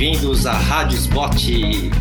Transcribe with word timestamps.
bem-vindos 0.00 0.46
à 0.46 0.52
Rádio 0.52 0.96
Spot, 0.96 1.34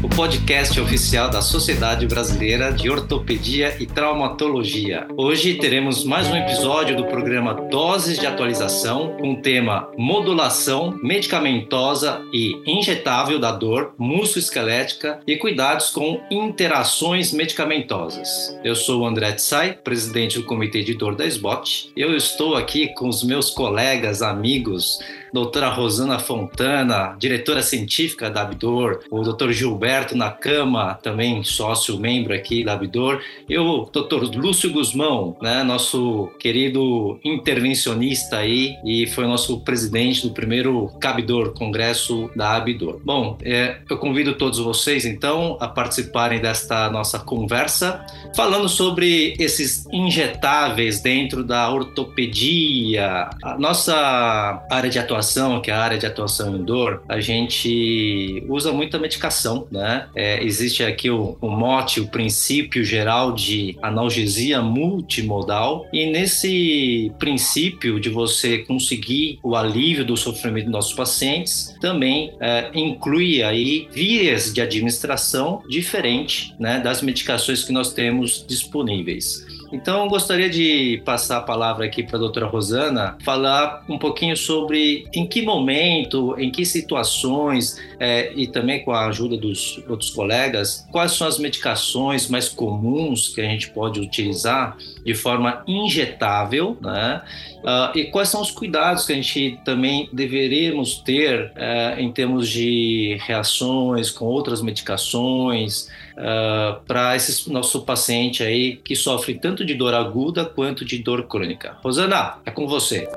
o 0.01 0.07
podcast 0.07 0.79
oficial 0.79 1.29
da 1.29 1.41
Sociedade 1.41 2.07
Brasileira 2.07 2.71
de 2.71 2.89
Ortopedia 2.89 3.75
e 3.77 3.85
Traumatologia. 3.85 5.05
Hoje 5.17 5.55
teremos 5.55 6.05
mais 6.05 6.29
um 6.29 6.35
episódio 6.37 6.95
do 6.95 7.03
programa 7.07 7.53
Doses 7.53 8.17
de 8.17 8.25
Atualização 8.25 9.17
com 9.17 9.33
o 9.33 9.41
tema 9.41 9.91
Modulação 9.97 10.97
medicamentosa 11.03 12.21
e 12.31 12.61
injetável 12.65 13.37
da 13.37 13.51
dor 13.51 13.93
musculoesquelética 13.97 15.19
e 15.27 15.35
cuidados 15.35 15.89
com 15.89 16.21
interações 16.31 17.33
medicamentosas. 17.33 18.57
Eu 18.63 18.77
sou 18.77 19.01
o 19.01 19.05
André 19.05 19.33
Tsai, 19.33 19.73
presidente 19.73 20.39
do 20.39 20.45
Comitê 20.45 20.83
de 20.83 20.93
Dor 20.93 21.17
da 21.17 21.25
SBOT. 21.25 21.91
Eu 21.97 22.15
estou 22.15 22.55
aqui 22.55 22.93
com 22.93 23.09
os 23.09 23.25
meus 23.25 23.49
colegas, 23.49 24.21
amigos, 24.21 24.99
doutora 25.33 25.69
Rosana 25.69 26.19
Fontana, 26.19 27.15
diretora 27.19 27.61
científica 27.61 28.29
da 28.29 28.41
Abdor, 28.41 29.01
o 29.11 29.21
doutor 29.21 29.51
Gilberto 29.51 30.15
Nakama, 30.15 30.99
também 31.01 31.43
sócio 31.43 31.99
membro 31.99 32.33
aqui 32.33 32.63
da 32.63 32.73
Abdor, 32.73 33.21
e 33.47 33.57
o 33.57 33.85
doutor 33.91 34.23
Lúcio 34.35 34.71
Guzmão, 34.71 35.37
né, 35.41 35.63
nosso 35.63 36.29
querido 36.39 37.19
intervencionista 37.23 38.37
aí, 38.37 38.75
e 38.85 39.07
foi 39.07 39.25
nosso 39.25 39.59
presidente 39.61 40.27
do 40.27 40.33
primeiro 40.33 40.87
Cabidor, 40.99 41.53
congresso 41.53 42.29
da 42.35 42.55
Abdor. 42.55 42.99
Bom, 43.03 43.37
é, 43.43 43.77
eu 43.89 43.97
convido 43.97 44.35
todos 44.35 44.59
vocês, 44.59 45.05
então, 45.05 45.57
a 45.59 45.67
participarem 45.67 46.39
desta 46.39 46.89
nossa 46.89 47.19
conversa, 47.19 48.05
falando 48.35 48.67
sobre 48.67 49.35
esses 49.39 49.85
injetáveis 49.91 51.01
dentro 51.01 51.43
da 51.43 51.69
ortopedia. 51.69 53.29
A 53.43 53.57
nossa 53.57 54.65
área 54.69 54.89
de 54.89 54.99
atuação 54.99 55.18
atuação, 55.19 55.61
que 55.61 55.69
é 55.69 55.73
a 55.73 55.79
área 55.79 55.97
de 55.97 56.05
atuação 56.05 56.55
em 56.55 56.63
dor, 56.63 57.03
a 57.07 57.19
gente 57.19 58.43
usa 58.47 58.71
muita 58.71 58.97
medicação, 58.97 59.67
né? 59.71 60.07
É, 60.15 60.43
existe 60.43 60.83
aqui 60.83 61.09
o, 61.09 61.37
o 61.41 61.49
mote, 61.49 61.99
o 61.99 62.07
princípio 62.07 62.83
geral 62.83 63.33
de 63.33 63.77
analgesia 63.81 64.61
multimodal, 64.61 65.85
e 65.91 66.09
nesse 66.09 67.11
princípio 67.19 67.99
de 67.99 68.09
você 68.09 68.59
conseguir 68.59 69.39
o 69.43 69.55
alívio 69.55 70.05
do 70.05 70.15
sofrimento 70.15 70.65
dos 70.65 70.73
nossos 70.73 70.93
pacientes, 70.93 71.75
também 71.81 72.33
é, 72.39 72.71
inclui 72.73 73.43
aí 73.43 73.87
vias 73.91 74.53
de 74.53 74.61
administração 74.61 75.61
diferente 75.69 76.55
né, 76.59 76.79
das 76.79 77.01
medicações 77.01 77.63
que 77.63 77.71
nós 77.71 77.93
temos 77.93 78.45
disponíveis. 78.47 79.45
Então, 79.71 80.03
eu 80.03 80.09
gostaria 80.09 80.49
de 80.49 81.01
passar 81.05 81.37
a 81.37 81.41
palavra 81.41 81.85
aqui 81.85 82.01
para 82.01 82.17
a 82.17 82.19
doutora 82.19 82.47
Rosana, 82.47 83.17
falar 83.23 83.83
um 83.87 83.97
pouquinho 83.97 84.35
sobre 84.35 85.07
em 85.13 85.27
que 85.27 85.41
momento, 85.41 86.35
em 86.39 86.49
que 86.51 86.65
situações, 86.65 87.79
é, 87.99 88.33
e 88.35 88.47
também 88.47 88.83
com 88.83 88.91
a 88.91 89.07
ajuda 89.07 89.37
dos 89.37 89.81
outros 89.87 90.09
colegas, 90.09 90.87
quais 90.91 91.11
são 91.11 91.27
as 91.27 91.37
medicações 91.37 92.27
mais 92.27 92.49
comuns 92.49 93.29
que 93.29 93.41
a 93.41 93.45
gente 93.45 93.69
pode 93.69 93.99
utilizar 93.99 94.75
de 95.05 95.13
forma 95.13 95.63
injetável, 95.67 96.77
né? 96.81 97.21
Uh, 97.59 97.97
e 97.97 98.05
quais 98.05 98.29
são 98.29 98.41
os 98.41 98.51
cuidados 98.51 99.05
que 99.05 99.11
a 99.11 99.15
gente 99.15 99.59
também 99.65 100.09
deveríamos 100.13 100.95
ter 101.01 101.51
uh, 101.51 101.99
em 101.99 102.09
termos 102.09 102.47
de 102.47 103.17
reações 103.27 104.09
com 104.09 104.25
outras 104.25 104.61
medicações 104.61 105.89
uh, 106.19 106.81
para 106.85 107.15
esse 107.15 107.51
nosso 107.51 107.81
paciente 107.81 108.43
aí 108.43 108.75
que 108.77 108.95
sofre 108.95 109.35
tanto 109.35 109.65
de 109.65 109.73
dor 109.73 109.93
aguda 109.93 110.45
quanto 110.45 110.85
de 110.85 110.99
dor 110.99 111.23
crônica. 111.27 111.77
Rosana, 111.81 112.37
é 112.45 112.51
com 112.51 112.67
você. 112.67 113.07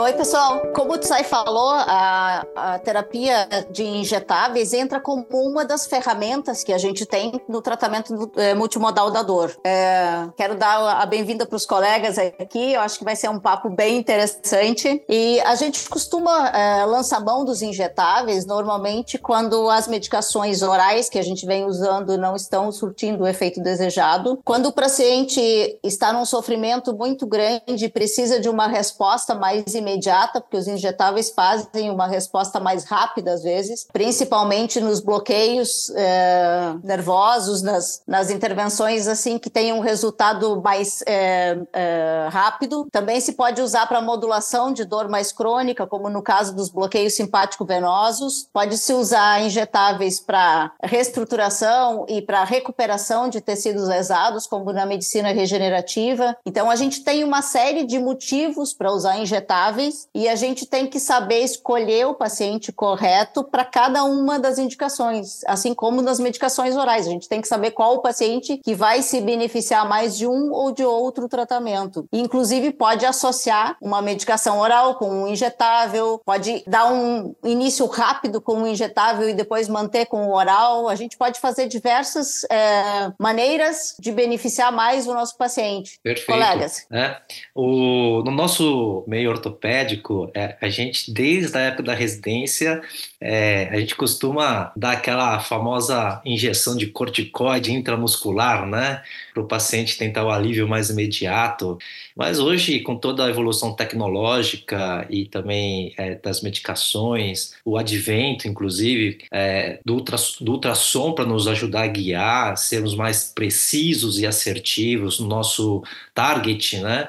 Oi, 0.00 0.14
pessoal. 0.14 0.62
Como 0.72 0.94
o 0.94 0.98
Tsai 0.98 1.24
falou, 1.24 1.68
a, 1.68 2.46
a, 2.56 2.78
terapia 2.78 3.46
de 3.70 3.84
injetáveis 3.84 4.72
entra 4.72 4.98
como 4.98 5.26
uma 5.30 5.62
das 5.62 5.86
ferramentas 5.86 6.64
que 6.64 6.72
a 6.72 6.78
gente 6.78 7.04
tem 7.04 7.38
no 7.46 7.60
tratamento 7.60 8.32
é, 8.34 8.54
multimodal 8.54 9.10
da 9.10 9.22
dor. 9.22 9.54
É, 9.62 10.26
quero 10.38 10.54
dar 10.54 11.02
a 11.02 11.04
bem-vinda 11.04 11.44
para 11.44 11.54
os 11.54 11.66
colegas 11.66 12.16
aqui. 12.16 12.72
Eu 12.72 12.80
acho 12.80 12.98
que 12.98 13.04
vai 13.04 13.14
ser 13.14 13.28
um 13.28 13.38
papo 13.38 13.68
bem 13.68 13.98
interessante. 13.98 15.04
E 15.06 15.38
a 15.40 15.54
gente 15.54 15.86
costuma 15.86 16.48
é, 16.48 16.82
lançar 16.86 17.20
mão 17.20 17.44
dos 17.44 17.60
injetáveis 17.60 18.46
normalmente 18.46 19.18
quando 19.18 19.68
as 19.68 19.86
medicações 19.86 20.62
orais 20.62 21.10
que 21.10 21.18
a 21.18 21.22
gente 21.22 21.44
vem 21.44 21.66
usando 21.66 22.16
não 22.16 22.34
estão 22.34 22.72
surtindo 22.72 23.24
o 23.24 23.28
efeito 23.28 23.62
desejado. 23.62 24.40
Quando 24.46 24.64
o 24.64 24.72
paciente 24.72 25.78
está 25.84 26.10
num 26.10 26.24
sofrimento 26.24 26.96
muito 26.96 27.26
grande 27.26 27.84
e 27.84 27.88
precisa 27.90 28.40
de 28.40 28.48
uma 28.48 28.66
resposta 28.66 29.34
mais 29.34 29.74
imediata 29.74 29.89
imediata, 29.90 30.40
porque 30.40 30.56
os 30.56 30.68
injetáveis 30.68 31.30
fazem 31.30 31.90
uma 31.90 32.06
resposta 32.06 32.60
mais 32.60 32.84
rápida 32.84 33.32
às 33.32 33.42
vezes, 33.42 33.86
principalmente 33.92 34.80
nos 34.80 35.00
bloqueios 35.00 35.90
é, 35.96 36.74
nervosos, 36.82 37.62
nas, 37.62 38.02
nas 38.06 38.30
intervenções 38.30 39.08
assim 39.08 39.38
que 39.38 39.50
tenham 39.50 39.78
um 39.78 39.80
resultado 39.80 40.60
mais 40.62 41.02
é, 41.06 41.58
é, 41.72 42.28
rápido. 42.30 42.86
Também 42.90 43.20
se 43.20 43.32
pode 43.32 43.60
usar 43.60 43.86
para 43.86 44.00
modulação 44.00 44.72
de 44.72 44.84
dor 44.84 45.08
mais 45.08 45.32
crônica, 45.32 45.86
como 45.86 46.08
no 46.08 46.22
caso 46.22 46.54
dos 46.54 46.70
bloqueios 46.70 47.14
simpático-venosos. 47.14 48.48
Pode-se 48.52 48.92
usar 48.92 49.42
injetáveis 49.42 50.20
para 50.20 50.72
reestruturação 50.82 52.04
e 52.08 52.22
para 52.22 52.44
recuperação 52.44 53.28
de 53.28 53.40
tecidos 53.40 53.88
lesados, 53.88 54.46
como 54.46 54.72
na 54.72 54.86
medicina 54.86 55.32
regenerativa. 55.32 56.36
Então, 56.44 56.70
a 56.70 56.76
gente 56.76 57.02
tem 57.02 57.24
uma 57.24 57.42
série 57.42 57.84
de 57.84 57.98
motivos 57.98 58.72
para 58.72 58.92
usar 58.92 59.18
injetáveis 59.18 59.79
e 60.14 60.28
a 60.28 60.34
gente 60.34 60.66
tem 60.66 60.86
que 60.86 61.00
saber 61.00 61.40
escolher 61.40 62.06
o 62.06 62.14
paciente 62.14 62.72
correto 62.72 63.44
para 63.44 63.64
cada 63.64 64.04
uma 64.04 64.38
das 64.38 64.58
indicações, 64.58 65.40
assim 65.46 65.74
como 65.74 66.02
nas 66.02 66.20
medicações 66.20 66.76
orais. 66.76 67.06
A 67.06 67.10
gente 67.10 67.28
tem 67.28 67.40
que 67.40 67.48
saber 67.48 67.70
qual 67.72 67.94
o 67.94 68.02
paciente 68.02 68.58
que 68.58 68.74
vai 68.74 69.02
se 69.02 69.20
beneficiar 69.20 69.88
mais 69.88 70.16
de 70.16 70.26
um 70.26 70.52
ou 70.52 70.72
de 70.72 70.84
outro 70.84 71.28
tratamento. 71.28 72.06
Inclusive, 72.12 72.72
pode 72.72 73.06
associar 73.06 73.76
uma 73.80 74.02
medicação 74.02 74.58
oral 74.58 74.96
com 74.96 75.08
um 75.10 75.28
injetável, 75.28 76.20
pode 76.24 76.62
dar 76.66 76.92
um 76.92 77.34
início 77.44 77.86
rápido 77.86 78.40
com 78.40 78.54
um 78.54 78.66
injetável 78.66 79.28
e 79.28 79.34
depois 79.34 79.68
manter 79.68 80.06
com 80.06 80.28
o 80.28 80.34
oral. 80.34 80.88
A 80.88 80.94
gente 80.94 81.16
pode 81.16 81.40
fazer 81.40 81.66
diversas 81.66 82.44
é, 82.50 83.12
maneiras 83.18 83.94
de 83.98 84.12
beneficiar 84.12 84.72
mais 84.72 85.06
o 85.06 85.14
nosso 85.14 85.36
paciente. 85.36 85.98
Perfeito. 86.02 86.30
Colegas. 86.30 86.86
É, 86.92 87.16
o, 87.54 88.22
no 88.24 88.30
nosso 88.30 89.04
meio 89.06 89.30
ortopédico, 89.30 89.69
médico, 89.70 90.28
é, 90.34 90.56
a 90.60 90.68
gente, 90.68 91.12
desde 91.12 91.56
a 91.56 91.60
época 91.60 91.84
da 91.84 91.94
residência, 91.94 92.82
é, 93.20 93.68
a 93.70 93.78
gente 93.78 93.94
costuma 93.94 94.72
dar 94.74 94.92
aquela 94.92 95.38
famosa 95.38 96.20
injeção 96.24 96.76
de 96.76 96.88
corticoide 96.88 97.72
intramuscular, 97.72 98.66
né? 98.66 99.02
Para 99.32 99.42
o 99.42 99.46
paciente 99.46 99.96
tentar 99.96 100.24
o 100.24 100.30
alívio 100.30 100.66
mais 100.66 100.90
imediato. 100.90 101.78
Mas 102.16 102.40
hoje, 102.40 102.80
com 102.80 102.96
toda 102.96 103.24
a 103.24 103.30
evolução 103.30 103.72
tecnológica 103.72 105.06
e 105.08 105.26
também 105.26 105.94
é, 105.96 106.16
das 106.16 106.42
medicações, 106.42 107.54
o 107.64 107.78
advento, 107.78 108.48
inclusive, 108.48 109.18
é, 109.32 109.78
do, 109.84 109.94
ultra, 109.94 110.16
do 110.40 110.52
ultrassom 110.52 111.12
para 111.12 111.24
nos 111.24 111.46
ajudar 111.46 111.84
a 111.84 111.86
guiar, 111.86 112.58
sermos 112.58 112.96
mais 112.96 113.32
precisos 113.32 114.18
e 114.18 114.26
assertivos 114.26 115.20
no 115.20 115.28
nosso 115.28 115.82
target, 116.12 116.78
né? 116.80 117.08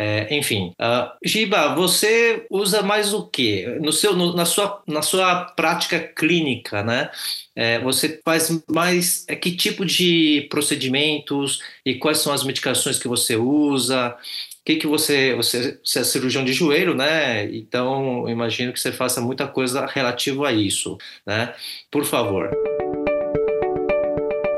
É, 0.00 0.32
enfim, 0.32 0.72
uh, 0.80 1.10
Giba, 1.24 1.74
você 1.74 2.46
usa 2.48 2.82
mais 2.82 3.12
o 3.12 3.26
que 3.26 3.66
no 3.80 3.92
seu, 3.92 4.14
no, 4.14 4.32
na 4.32 4.44
sua, 4.44 4.80
na 4.86 5.02
sua 5.02 5.46
prática 5.56 5.98
clínica, 5.98 6.84
né? 6.84 7.10
É, 7.56 7.80
você 7.80 8.20
faz 8.24 8.62
mais 8.70 9.24
é, 9.26 9.34
que 9.34 9.56
tipo 9.56 9.84
de 9.84 10.46
procedimentos 10.50 11.60
e 11.84 11.96
quais 11.96 12.18
são 12.18 12.32
as 12.32 12.44
medicações 12.44 12.96
que 12.96 13.08
você 13.08 13.34
usa? 13.34 14.16
que 14.64 14.76
que 14.76 14.86
você, 14.86 15.34
você, 15.34 15.80
você 15.82 16.00
é 16.00 16.04
cirurgião 16.04 16.44
de 16.44 16.52
joelho, 16.52 16.94
né? 16.94 17.50
Então, 17.56 18.28
imagino 18.28 18.70
que 18.70 18.78
você 18.78 18.92
faça 18.92 19.18
muita 19.18 19.48
coisa 19.48 19.86
relativa 19.86 20.46
a 20.46 20.52
isso, 20.52 20.98
né? 21.26 21.54
Por 21.90 22.04
favor. 22.04 22.50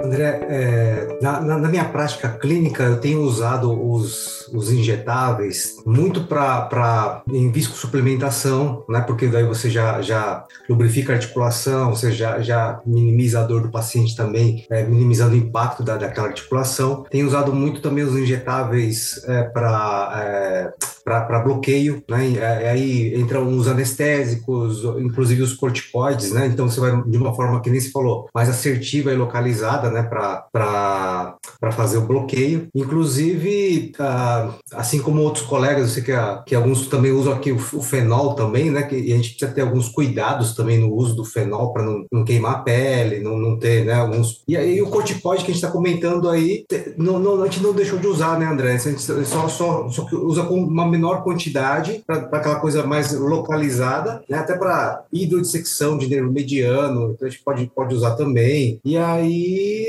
André, 0.03 0.41
é, 0.49 1.19
na, 1.21 1.41
na, 1.41 1.69
minha 1.69 1.85
prática 1.85 2.29
clínica, 2.29 2.85
eu 2.85 2.99
tenho 2.99 3.21
usado 3.21 3.71
os, 3.71 4.49
os 4.49 4.73
injetáveis 4.73 5.77
muito 5.85 6.25
para 6.25 7.23
em 7.31 7.53
visco-suplementação, 7.53 8.83
né? 8.89 9.03
Porque 9.03 9.27
daí 9.27 9.45
você 9.45 9.69
já, 9.69 10.01
já 10.01 10.47
lubrifica 10.69 11.13
a 11.13 11.17
articulação, 11.17 11.91
você 11.91 12.11
já, 12.11 12.41
já 12.41 12.81
minimiza 12.87 13.41
a 13.41 13.45
dor 13.45 13.63
do 13.63 13.71
paciente 13.71 14.17
também, 14.17 14.65
é, 14.71 14.83
minimizando 14.85 15.35
o 15.35 15.39
impacto 15.39 15.83
da, 15.83 15.99
daquela 15.99 16.29
articulação. 16.29 17.05
Tenho 17.11 17.27
usado 17.27 17.53
muito 17.53 17.83
também 17.83 18.03
os 18.03 18.17
injetáveis 18.17 19.23
é, 19.27 19.43
para 19.43 20.23
é, 20.25 20.73
para 21.05 21.41
bloqueio, 21.41 22.03
né? 22.09 22.33
É, 22.37 22.71
aí 22.71 23.21
entram 23.21 23.49
os 23.49 23.67
anestésicos, 23.67 24.85
inclusive 24.99 25.43
os 25.43 25.55
corticoides, 25.55 26.33
né? 26.33 26.47
Então 26.47 26.69
você 26.69 26.81
vai 26.81 27.03
de 27.03 27.19
uma 27.19 27.35
forma 27.35 27.61
que 27.61 27.71
nem 27.71 27.81
se 27.81 27.91
falou, 27.91 28.29
mais 28.35 28.49
assertiva 28.49 29.13
e 29.13 29.17
localizada 29.17 29.90
né, 29.91 30.03
para 30.03 31.37
fazer 31.73 31.99
o 31.99 32.07
bloqueio. 32.07 32.69
Inclusive, 32.75 33.93
uh, 33.99 34.55
assim 34.73 35.01
como 35.01 35.23
outros 35.23 35.45
colegas, 35.45 35.83
eu 35.83 35.89
sei 35.89 36.03
que, 36.03 36.13
a, 36.13 36.43
que 36.47 36.55
alguns 36.55 36.87
também 36.87 37.13
usam 37.13 37.33
aqui 37.33 37.53
o, 37.53 37.59
fenol 37.59 38.35
também, 38.35 38.71
né? 38.71 38.83
Que 38.83 38.95
a 38.95 39.17
gente 39.17 39.31
precisa 39.31 39.53
ter 39.53 39.63
alguns 39.63 39.89
cuidados 39.89 40.55
também 40.55 40.79
no 40.79 40.93
uso 40.93 41.15
do 41.15 41.25
fenol 41.25 41.73
para 41.73 41.83
não, 41.83 42.05
não, 42.13 42.25
queimar 42.25 42.57
a 42.57 42.59
pele, 42.59 43.21
não, 43.21 43.37
não 43.37 43.59
ter 43.59 43.85
né, 43.85 43.95
alguns. 43.95 44.43
E 44.47 44.57
aí 44.57 44.81
o 44.81 44.89
corticoide 44.89 45.45
que 45.45 45.51
a 45.51 45.55
gente 45.55 45.63
está 45.63 45.71
comentando 45.71 46.29
aí, 46.29 46.65
não, 46.97 47.19
não, 47.19 47.43
a 47.43 47.47
gente 47.47 47.63
não 47.63 47.73
deixou 47.73 47.99
de 47.99 48.07
usar, 48.07 48.39
né, 48.39 48.47
André? 48.47 48.73
A 48.75 48.79
gente 48.79 49.01
só, 49.01 49.49
só, 49.49 49.89
só 49.89 50.07
usa 50.13 50.45
com 50.45 50.63
uma 50.63 50.87
menor 50.87 51.23
quantidade 51.23 52.03
para 52.07 52.17
aquela 52.17 52.61
coisa 52.61 52.87
mais 52.87 53.13
localizada, 53.13 54.23
né? 54.29 54.39
Até 54.39 54.57
para 54.57 55.05
hidrodissecção 55.13 55.99
de 55.99 56.09
nervo 56.09 56.33
mediano, 56.33 57.13
então 57.13 57.27
a 57.27 57.31
gente 57.31 57.43
pode, 57.43 57.71
pode 57.75 57.95
usar 57.95 58.15
também. 58.15 58.81
E 58.85 58.97
aí, 58.97 59.80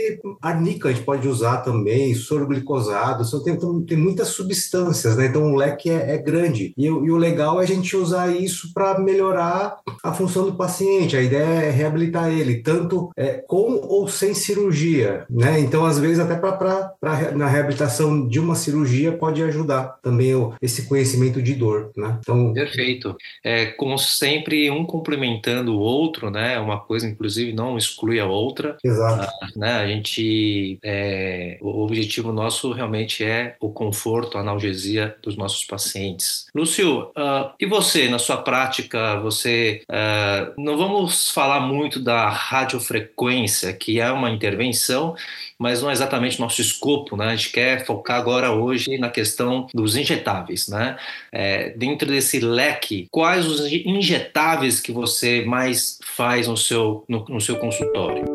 arnica 0.42 0.90
a 0.90 0.92
gente 0.92 1.04
pode 1.04 1.28
usar 1.28 1.58
também, 1.58 2.14
soro 2.16 2.48
glicosado, 2.48 3.26
só 3.26 3.40
tem, 3.40 3.58
tem 3.86 3.98
muitas 3.98 4.30
substâncias, 4.30 5.18
né? 5.18 5.28
Então 5.28 5.52
o 5.52 5.56
leque 5.56 5.90
é, 5.90 6.16
é 6.16 6.18
grande. 6.18 6.74
E, 6.78 6.86
e, 6.86 6.90
o 6.90 7.18
legal 7.18 7.60
é 7.60 7.64
a 7.64 7.68
gente 7.68 7.96
usar 7.96 8.30
isso 8.30 8.74
para 8.74 9.00
melhorar 9.00 9.78
a 10.04 10.14
função 10.14 10.46
do 10.46 10.56
paciente. 10.56 11.16
A 11.16 11.22
ideia 11.22 11.66
é 11.66 11.70
reabilitar 11.70 12.30
ele, 12.30 12.62
tanto 12.62 13.10
é, 13.16 13.44
com 13.48 13.80
ou 13.88 14.08
sem 14.08 14.34
cirurgia, 14.34 15.26
né? 15.30 15.60
Então, 15.60 15.86
às 15.86 16.00
vezes, 16.00 16.20
até 16.20 16.36
para 16.36 16.96
na 17.36 17.48
reabilitação 17.48 18.28
de 18.28 18.40
uma 18.40 18.56
cirurgia 18.56 19.12
pode 19.12 19.42
ajudar 19.44 20.00
também 20.02 20.36
o, 20.36 20.54
esse 20.62 20.88
conhecimento 20.88 21.42
de 21.42 21.54
dor, 21.54 21.92
né? 21.96 22.18
Então, 22.20 22.54
Perfeito. 22.54 23.16
É, 23.44 23.68
como 23.68 23.98
sempre, 23.98 24.70
um 24.70 24.86
complementando 24.86 25.74
o 25.74 25.80
outro, 25.80 26.30
né? 26.30 26.60
Uma 26.60 26.80
coisa, 26.80 27.08
inclusive, 27.08 27.54
não 27.54 27.78
exclui 27.78 28.20
a 28.20 28.26
outra. 28.26 28.78
Exato. 28.84 29.24
Ah, 29.42 29.48
né? 29.56 29.81
A 29.82 29.88
gente, 29.88 30.78
é, 30.84 31.58
o 31.62 31.84
objetivo 31.84 32.32
nosso 32.32 32.72
realmente 32.72 33.24
é 33.24 33.56
o 33.60 33.70
conforto, 33.70 34.38
a 34.38 34.42
analgesia 34.42 35.16
dos 35.24 35.36
nossos 35.36 35.64
pacientes. 35.64 36.46
Lúcio, 36.54 37.10
uh, 37.18 37.52
e 37.60 37.66
você, 37.66 38.10
na 38.10 38.20
sua 38.20 38.38
prática, 38.38 39.20
você, 39.20 39.82
uh, 39.90 40.54
não 40.62 40.78
vamos 40.78 41.32
falar 41.32 41.62
muito 41.62 42.00
da 42.00 42.30
radiofrequência, 42.30 43.74
que 43.74 44.00
é 44.00 44.12
uma 44.12 44.30
intervenção, 44.30 45.16
mas 45.58 45.82
não 45.82 45.90
é 45.90 45.94
exatamente 45.94 46.40
nosso 46.40 46.60
escopo, 46.60 47.16
né? 47.16 47.28
A 47.28 47.36
gente 47.36 47.52
quer 47.52 47.86
focar 47.86 48.20
agora 48.20 48.52
hoje 48.52 48.98
na 48.98 49.10
questão 49.10 49.68
dos 49.74 49.96
injetáveis, 49.96 50.68
né? 50.68 50.98
É, 51.32 51.70
dentro 51.72 52.08
desse 52.08 52.40
leque, 52.40 53.08
quais 53.12 53.46
os 53.46 53.72
injetáveis 53.72 54.80
que 54.80 54.92
você 54.92 55.46
mais 55.46 56.00
faz 56.04 56.48
no 56.48 56.58
seu, 56.58 57.04
no, 57.08 57.26
no 57.26 57.40
seu 57.40 57.58
consultório? 57.58 58.31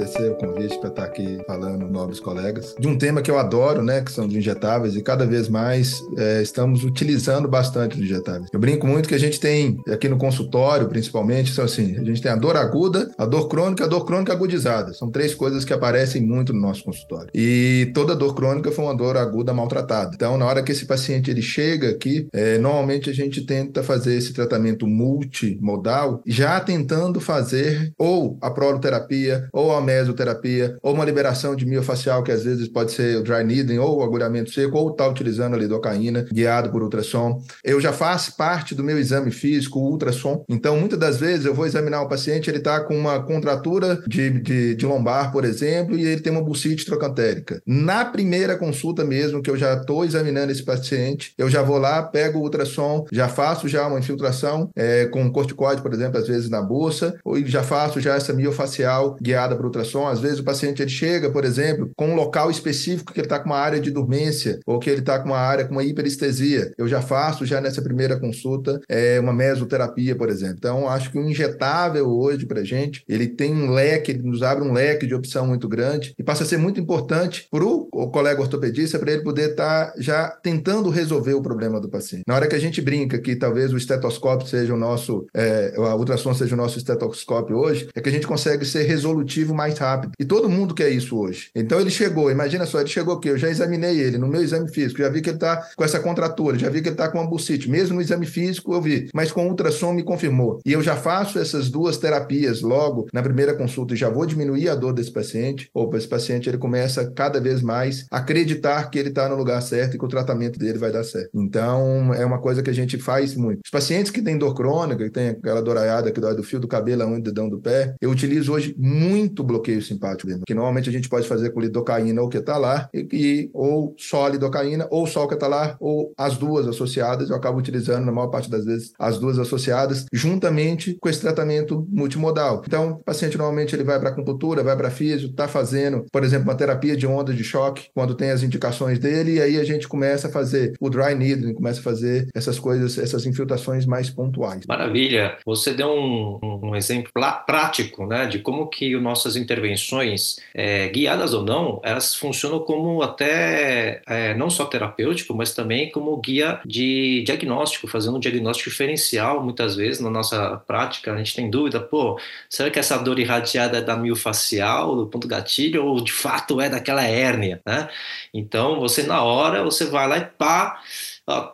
Agradecer 0.00 0.30
o 0.30 0.34
convite 0.34 0.78
para 0.78 0.88
estar 0.88 1.04
aqui 1.04 1.38
falando, 1.46 1.86
nobres 1.86 2.18
colegas, 2.18 2.74
de 2.78 2.88
um 2.88 2.96
tema 2.96 3.20
que 3.20 3.30
eu 3.30 3.38
adoro, 3.38 3.82
né, 3.82 4.00
que 4.00 4.10
são 4.10 4.26
os 4.26 4.34
injetáveis, 4.34 4.96
e 4.96 5.02
cada 5.02 5.26
vez 5.26 5.46
mais 5.46 6.02
é, 6.16 6.40
estamos 6.40 6.84
utilizando 6.84 7.46
bastante 7.46 7.96
os 7.96 8.02
injetáveis. 8.02 8.48
Eu 8.50 8.58
brinco 8.58 8.86
muito 8.86 9.08
que 9.08 9.14
a 9.14 9.18
gente 9.18 9.38
tem, 9.38 9.78
aqui 9.92 10.08
no 10.08 10.16
consultório, 10.16 10.88
principalmente, 10.88 11.52
são 11.52 11.66
assim, 11.66 11.98
a 11.98 12.04
gente 12.04 12.22
tem 12.22 12.32
a 12.32 12.36
dor 12.36 12.56
aguda, 12.56 13.10
a 13.18 13.26
dor 13.26 13.48
crônica 13.48 13.84
a 13.84 13.86
dor 13.86 14.06
crônica 14.06 14.32
agudizada. 14.32 14.94
São 14.94 15.10
três 15.10 15.34
coisas 15.34 15.64
que 15.64 15.72
aparecem 15.72 16.22
muito 16.22 16.52
no 16.54 16.60
nosso 16.60 16.82
consultório. 16.82 17.30
E 17.34 17.90
toda 17.94 18.16
dor 18.16 18.34
crônica 18.34 18.72
foi 18.72 18.84
uma 18.84 18.96
dor 18.96 19.18
aguda 19.18 19.52
maltratada. 19.52 20.12
Então, 20.14 20.38
na 20.38 20.46
hora 20.46 20.62
que 20.62 20.72
esse 20.72 20.86
paciente 20.86 21.30
ele 21.30 21.42
chega 21.42 21.90
aqui, 21.90 22.26
é, 22.32 22.56
normalmente 22.58 23.10
a 23.10 23.14
gente 23.14 23.42
tenta 23.42 23.82
fazer 23.82 24.14
esse 24.14 24.32
tratamento 24.32 24.86
multimodal, 24.86 26.22
já 26.26 26.58
tentando 26.58 27.20
fazer 27.20 27.92
ou 27.98 28.38
a 28.40 28.50
proloterapia 28.50 29.10
terapia, 29.10 29.48
ou 29.52 29.72
a 29.72 29.80
mesoterapia, 29.90 30.76
ou 30.82 30.94
uma 30.94 31.04
liberação 31.04 31.56
de 31.56 31.66
miofacial, 31.66 32.22
que 32.22 32.30
às 32.30 32.44
vezes 32.44 32.68
pode 32.68 32.92
ser 32.92 33.16
o 33.16 33.22
dry 33.22 33.42
needling, 33.42 33.78
ou 33.78 34.02
agulhamento 34.02 34.52
seco, 34.52 34.78
ou 34.78 34.90
está 34.90 35.06
utilizando 35.08 35.54
a 35.54 35.58
lidocaína, 35.58 36.26
guiado 36.32 36.70
por 36.70 36.82
ultrassom. 36.82 37.42
Eu 37.64 37.80
já 37.80 37.92
faço 37.92 38.36
parte 38.36 38.74
do 38.74 38.84
meu 38.84 38.98
exame 38.98 39.30
físico, 39.30 39.80
o 39.80 39.90
ultrassom. 39.90 40.44
Então, 40.48 40.76
muitas 40.76 40.98
das 40.98 41.18
vezes, 41.18 41.44
eu 41.44 41.54
vou 41.54 41.66
examinar 41.66 42.02
o 42.02 42.08
paciente, 42.08 42.48
ele 42.48 42.58
está 42.58 42.80
com 42.80 42.96
uma 42.96 43.22
contratura 43.22 44.02
de, 44.06 44.30
de, 44.40 44.74
de, 44.76 44.86
lombar, 44.86 45.32
por 45.32 45.44
exemplo, 45.44 45.96
e 45.96 46.06
ele 46.06 46.20
tem 46.20 46.32
uma 46.32 46.42
bucite 46.42 46.86
trocantérica. 46.86 47.60
Na 47.66 48.04
primeira 48.04 48.56
consulta 48.56 49.04
mesmo, 49.04 49.42
que 49.42 49.50
eu 49.50 49.56
já 49.56 49.74
estou 49.74 50.04
examinando 50.04 50.52
esse 50.52 50.62
paciente, 50.62 51.32
eu 51.36 51.48
já 51.50 51.62
vou 51.62 51.78
lá, 51.78 52.02
pego 52.02 52.38
o 52.38 52.42
ultrassom, 52.42 53.06
já 53.10 53.28
faço 53.28 53.68
já 53.68 53.86
uma 53.86 53.98
infiltração 53.98 54.70
é, 54.76 55.06
com 55.06 55.30
corticoide, 55.32 55.82
por 55.82 55.92
exemplo, 55.92 56.18
às 56.18 56.28
vezes 56.28 56.48
na 56.48 56.62
bolsa, 56.62 57.18
ou 57.24 57.36
já 57.46 57.62
faço 57.62 58.00
já 58.00 58.14
essa 58.14 58.32
miofacial 58.32 59.16
guiada 59.20 59.56
para 59.56 59.66
ultrassom. 59.66 59.79
Às 60.08 60.20
vezes 60.20 60.38
o 60.38 60.44
paciente 60.44 60.82
ele 60.82 60.90
chega, 60.90 61.30
por 61.30 61.44
exemplo, 61.44 61.90
com 61.96 62.08
um 62.08 62.14
local 62.14 62.50
específico 62.50 63.12
que 63.12 63.20
ele 63.20 63.26
está 63.26 63.38
com 63.38 63.46
uma 63.46 63.58
área 63.58 63.80
de 63.80 63.90
dormência 63.90 64.60
ou 64.66 64.78
que 64.78 64.90
ele 64.90 65.00
está 65.00 65.18
com 65.18 65.28
uma 65.28 65.38
área 65.38 65.64
com 65.64 65.72
uma 65.72 65.84
hiperestesia. 65.84 66.72
Eu 66.76 66.88
já 66.88 67.00
faço 67.00 67.46
já 67.46 67.60
nessa 67.60 67.82
primeira 67.82 68.18
consulta 68.18 68.80
é, 68.88 69.18
uma 69.20 69.32
mesoterapia, 69.32 70.16
por 70.16 70.28
exemplo. 70.28 70.56
Então, 70.58 70.88
acho 70.88 71.10
que 71.10 71.18
o 71.18 71.28
injetável 71.28 72.08
hoje 72.08 72.46
para 72.46 72.64
gente, 72.64 73.02
ele 73.08 73.26
tem 73.26 73.54
um 73.54 73.70
leque, 73.70 74.12
ele 74.12 74.22
nos 74.22 74.42
abre 74.42 74.64
um 74.64 74.72
leque 74.72 75.06
de 75.06 75.14
opção 75.14 75.46
muito 75.46 75.68
grande 75.68 76.14
e 76.18 76.22
passa 76.22 76.44
a 76.44 76.46
ser 76.46 76.56
muito 76.56 76.80
importante 76.80 77.46
para 77.50 77.64
o 77.64 78.10
colega 78.10 78.40
ortopedista 78.40 78.98
para 78.98 79.12
ele 79.12 79.22
poder 79.22 79.50
estar 79.50 79.86
tá 79.86 79.94
já 79.98 80.28
tentando 80.28 80.90
resolver 80.90 81.34
o 81.34 81.42
problema 81.42 81.80
do 81.80 81.88
paciente. 81.88 82.24
Na 82.26 82.34
hora 82.34 82.46
que 82.46 82.56
a 82.56 82.60
gente 82.60 82.80
brinca 82.80 83.18
que 83.18 83.36
talvez 83.36 83.72
o 83.72 83.76
estetoscópio 83.76 84.46
seja 84.46 84.74
o 84.74 84.76
nosso, 84.76 85.26
é, 85.34 85.74
a 85.76 85.94
ultrassom 85.94 86.34
seja 86.34 86.54
o 86.54 86.58
nosso 86.58 86.78
estetoscópio 86.78 87.56
hoje, 87.56 87.88
é 87.94 88.00
que 88.00 88.08
a 88.08 88.12
gente 88.12 88.26
consegue 88.26 88.64
ser 88.64 88.82
resolutivo 88.82 89.54
mais 89.54 89.69
rápido. 89.78 90.12
E 90.18 90.24
todo 90.24 90.48
mundo 90.48 90.74
quer 90.74 90.90
isso 90.90 91.18
hoje. 91.18 91.50
Então 91.54 91.80
ele 91.80 91.90
chegou, 91.90 92.30
imagina 92.30 92.66
só, 92.66 92.80
ele 92.80 92.88
chegou 92.88 93.14
aqui, 93.14 93.28
eu 93.28 93.38
já 93.38 93.48
examinei 93.48 93.98
ele 93.98 94.18
no 94.18 94.28
meu 94.28 94.42
exame 94.42 94.68
físico, 94.70 95.00
já 95.00 95.08
vi 95.08 95.20
que 95.20 95.30
ele 95.30 95.36
está 95.36 95.68
com 95.76 95.84
essa 95.84 96.00
contratura, 96.00 96.58
já 96.58 96.68
vi 96.68 96.80
que 96.80 96.88
ele 96.88 96.94
está 96.94 97.08
com 97.08 97.18
uma 97.18 97.28
bucite. 97.28 97.70
Mesmo 97.70 97.96
no 97.96 98.02
exame 98.02 98.26
físico 98.26 98.72
eu 98.72 98.80
vi, 98.80 99.08
mas 99.14 99.32
com 99.32 99.48
ultrassom 99.48 99.92
me 99.92 100.02
confirmou. 100.02 100.60
E 100.64 100.72
eu 100.72 100.82
já 100.82 100.96
faço 100.96 101.38
essas 101.38 101.68
duas 101.68 101.96
terapias 101.96 102.60
logo 102.60 103.06
na 103.12 103.22
primeira 103.22 103.54
consulta 103.54 103.94
e 103.94 103.96
já 103.96 104.08
vou 104.08 104.26
diminuir 104.26 104.68
a 104.68 104.74
dor 104.74 104.92
desse 104.92 105.12
paciente. 105.12 105.68
Opa, 105.74 105.96
esse 105.96 106.08
paciente 106.08 106.48
ele 106.48 106.58
começa 106.58 107.10
cada 107.10 107.40
vez 107.40 107.62
mais 107.62 108.06
a 108.10 108.18
acreditar 108.18 108.90
que 108.90 108.98
ele 108.98 109.08
está 109.08 109.28
no 109.28 109.36
lugar 109.36 109.60
certo 109.62 109.94
e 109.94 109.98
que 109.98 110.04
o 110.04 110.08
tratamento 110.08 110.58
dele 110.58 110.78
vai 110.78 110.92
dar 110.92 111.04
certo. 111.04 111.30
Então 111.34 112.12
é 112.14 112.24
uma 112.24 112.38
coisa 112.38 112.62
que 112.62 112.70
a 112.70 112.74
gente 112.74 112.98
faz 112.98 113.34
muito. 113.34 113.60
Os 113.64 113.70
pacientes 113.70 114.10
que 114.10 114.22
têm 114.22 114.38
dor 114.38 114.54
crônica, 114.54 115.04
que 115.04 115.10
tem 115.10 115.28
aquela 115.30 115.62
doraiada 115.62 116.10
que 116.10 116.20
dói 116.20 116.34
do 116.34 116.42
fio 116.42 116.60
do 116.60 116.68
cabelo, 116.68 117.02
a 117.02 117.06
unha 117.06 117.18
do 117.18 117.24
dedão 117.24 117.48
do 117.48 117.60
pé, 117.60 117.94
eu 118.00 118.10
utilizo 118.10 118.52
hoje 118.52 118.74
muito 118.78 119.42
bloqueio 119.42 119.59
simpático 119.82 120.28
mesmo, 120.28 120.44
que 120.46 120.54
normalmente 120.54 120.88
a 120.88 120.92
gente 120.92 121.08
pode 121.08 121.26
fazer 121.26 121.50
com 121.50 121.60
lidocaína 121.60 122.20
ou 122.22 122.28
ketalar, 122.28 122.88
e, 122.94 123.08
e, 123.12 123.50
ou 123.52 123.94
só 123.98 124.28
lidocaína, 124.28 124.86
ou 124.90 125.06
só 125.06 125.24
o 125.24 125.28
ketalar, 125.28 125.76
ou 125.80 126.12
as 126.16 126.36
duas 126.36 126.66
associadas. 126.66 127.30
Eu 127.30 127.36
acabo 127.36 127.58
utilizando, 127.58 128.04
na 128.04 128.12
maior 128.12 128.28
parte 128.28 128.50
das 128.50 128.64
vezes, 128.64 128.92
as 128.98 129.18
duas 129.18 129.38
associadas, 129.38 130.06
juntamente 130.12 130.96
com 131.00 131.08
esse 131.08 131.20
tratamento 131.20 131.86
multimodal. 131.90 132.62
Então, 132.66 132.92
o 132.92 133.04
paciente 133.04 133.36
normalmente 133.36 133.74
ele 133.74 133.84
vai 133.84 133.98
para 133.98 134.10
acupuntura, 134.10 134.62
vai 134.62 134.76
para 134.76 134.90
físio, 134.90 135.30
está 135.30 135.48
fazendo, 135.48 136.04
por 136.12 136.24
exemplo, 136.24 136.44
uma 136.44 136.54
terapia 136.54 136.96
de 136.96 137.06
onda 137.06 137.32
de 137.32 137.44
choque, 137.44 137.88
quando 137.94 138.14
tem 138.14 138.30
as 138.30 138.42
indicações 138.42 138.98
dele, 138.98 139.34
e 139.34 139.42
aí 139.42 139.58
a 139.58 139.64
gente 139.64 139.88
começa 139.88 140.28
a 140.28 140.30
fazer 140.30 140.74
o 140.80 140.88
dry 140.88 141.14
needling, 141.14 141.54
começa 141.54 141.80
a 141.80 141.82
fazer 141.82 142.28
essas 142.34 142.58
coisas, 142.58 142.98
essas 142.98 143.26
infiltrações 143.26 143.86
mais 143.86 144.10
pontuais. 144.10 144.64
Maravilha! 144.66 145.36
Você 145.44 145.72
deu 145.72 145.88
um, 145.88 146.38
um 146.42 146.76
exemplo 146.76 147.10
prático, 147.46 148.06
né, 148.06 148.26
de 148.26 148.38
como 148.38 148.68
que 148.68 148.98
nossas 148.98 149.36
intervenções, 149.50 150.36
é, 150.54 150.88
guiadas 150.88 151.34
ou 151.34 151.42
não, 151.42 151.80
elas 151.82 152.14
funcionam 152.14 152.60
como 152.60 153.02
até 153.02 154.00
é, 154.06 154.32
não 154.34 154.48
só 154.48 154.64
terapêutico, 154.64 155.34
mas 155.34 155.52
também 155.52 155.90
como 155.90 156.16
guia 156.18 156.60
de 156.64 157.22
diagnóstico, 157.24 157.88
fazendo 157.88 158.16
um 158.16 158.20
diagnóstico 158.20 158.70
diferencial. 158.70 159.42
Muitas 159.42 159.74
vezes 159.74 160.00
na 160.00 160.10
nossa 160.10 160.56
prática 160.66 161.12
a 161.12 161.16
gente 161.18 161.34
tem 161.34 161.50
dúvida, 161.50 161.80
pô, 161.80 162.18
será 162.48 162.70
que 162.70 162.78
essa 162.78 162.96
dor 162.96 163.18
irradiada 163.18 163.78
é 163.78 163.80
da 163.82 163.96
miofacial, 163.96 164.94
do 164.94 165.06
ponto 165.06 165.26
gatilho, 165.26 165.84
ou 165.84 166.00
de 166.00 166.12
fato 166.12 166.60
é 166.60 166.68
daquela 166.68 167.02
hérnia, 167.02 167.60
né? 167.66 167.88
Então 168.32 168.78
você 168.78 169.02
na 169.02 169.22
hora 169.22 169.64
você 169.64 169.84
vai 169.86 170.06
lá 170.08 170.18
e 170.18 170.24
pá 170.24 170.80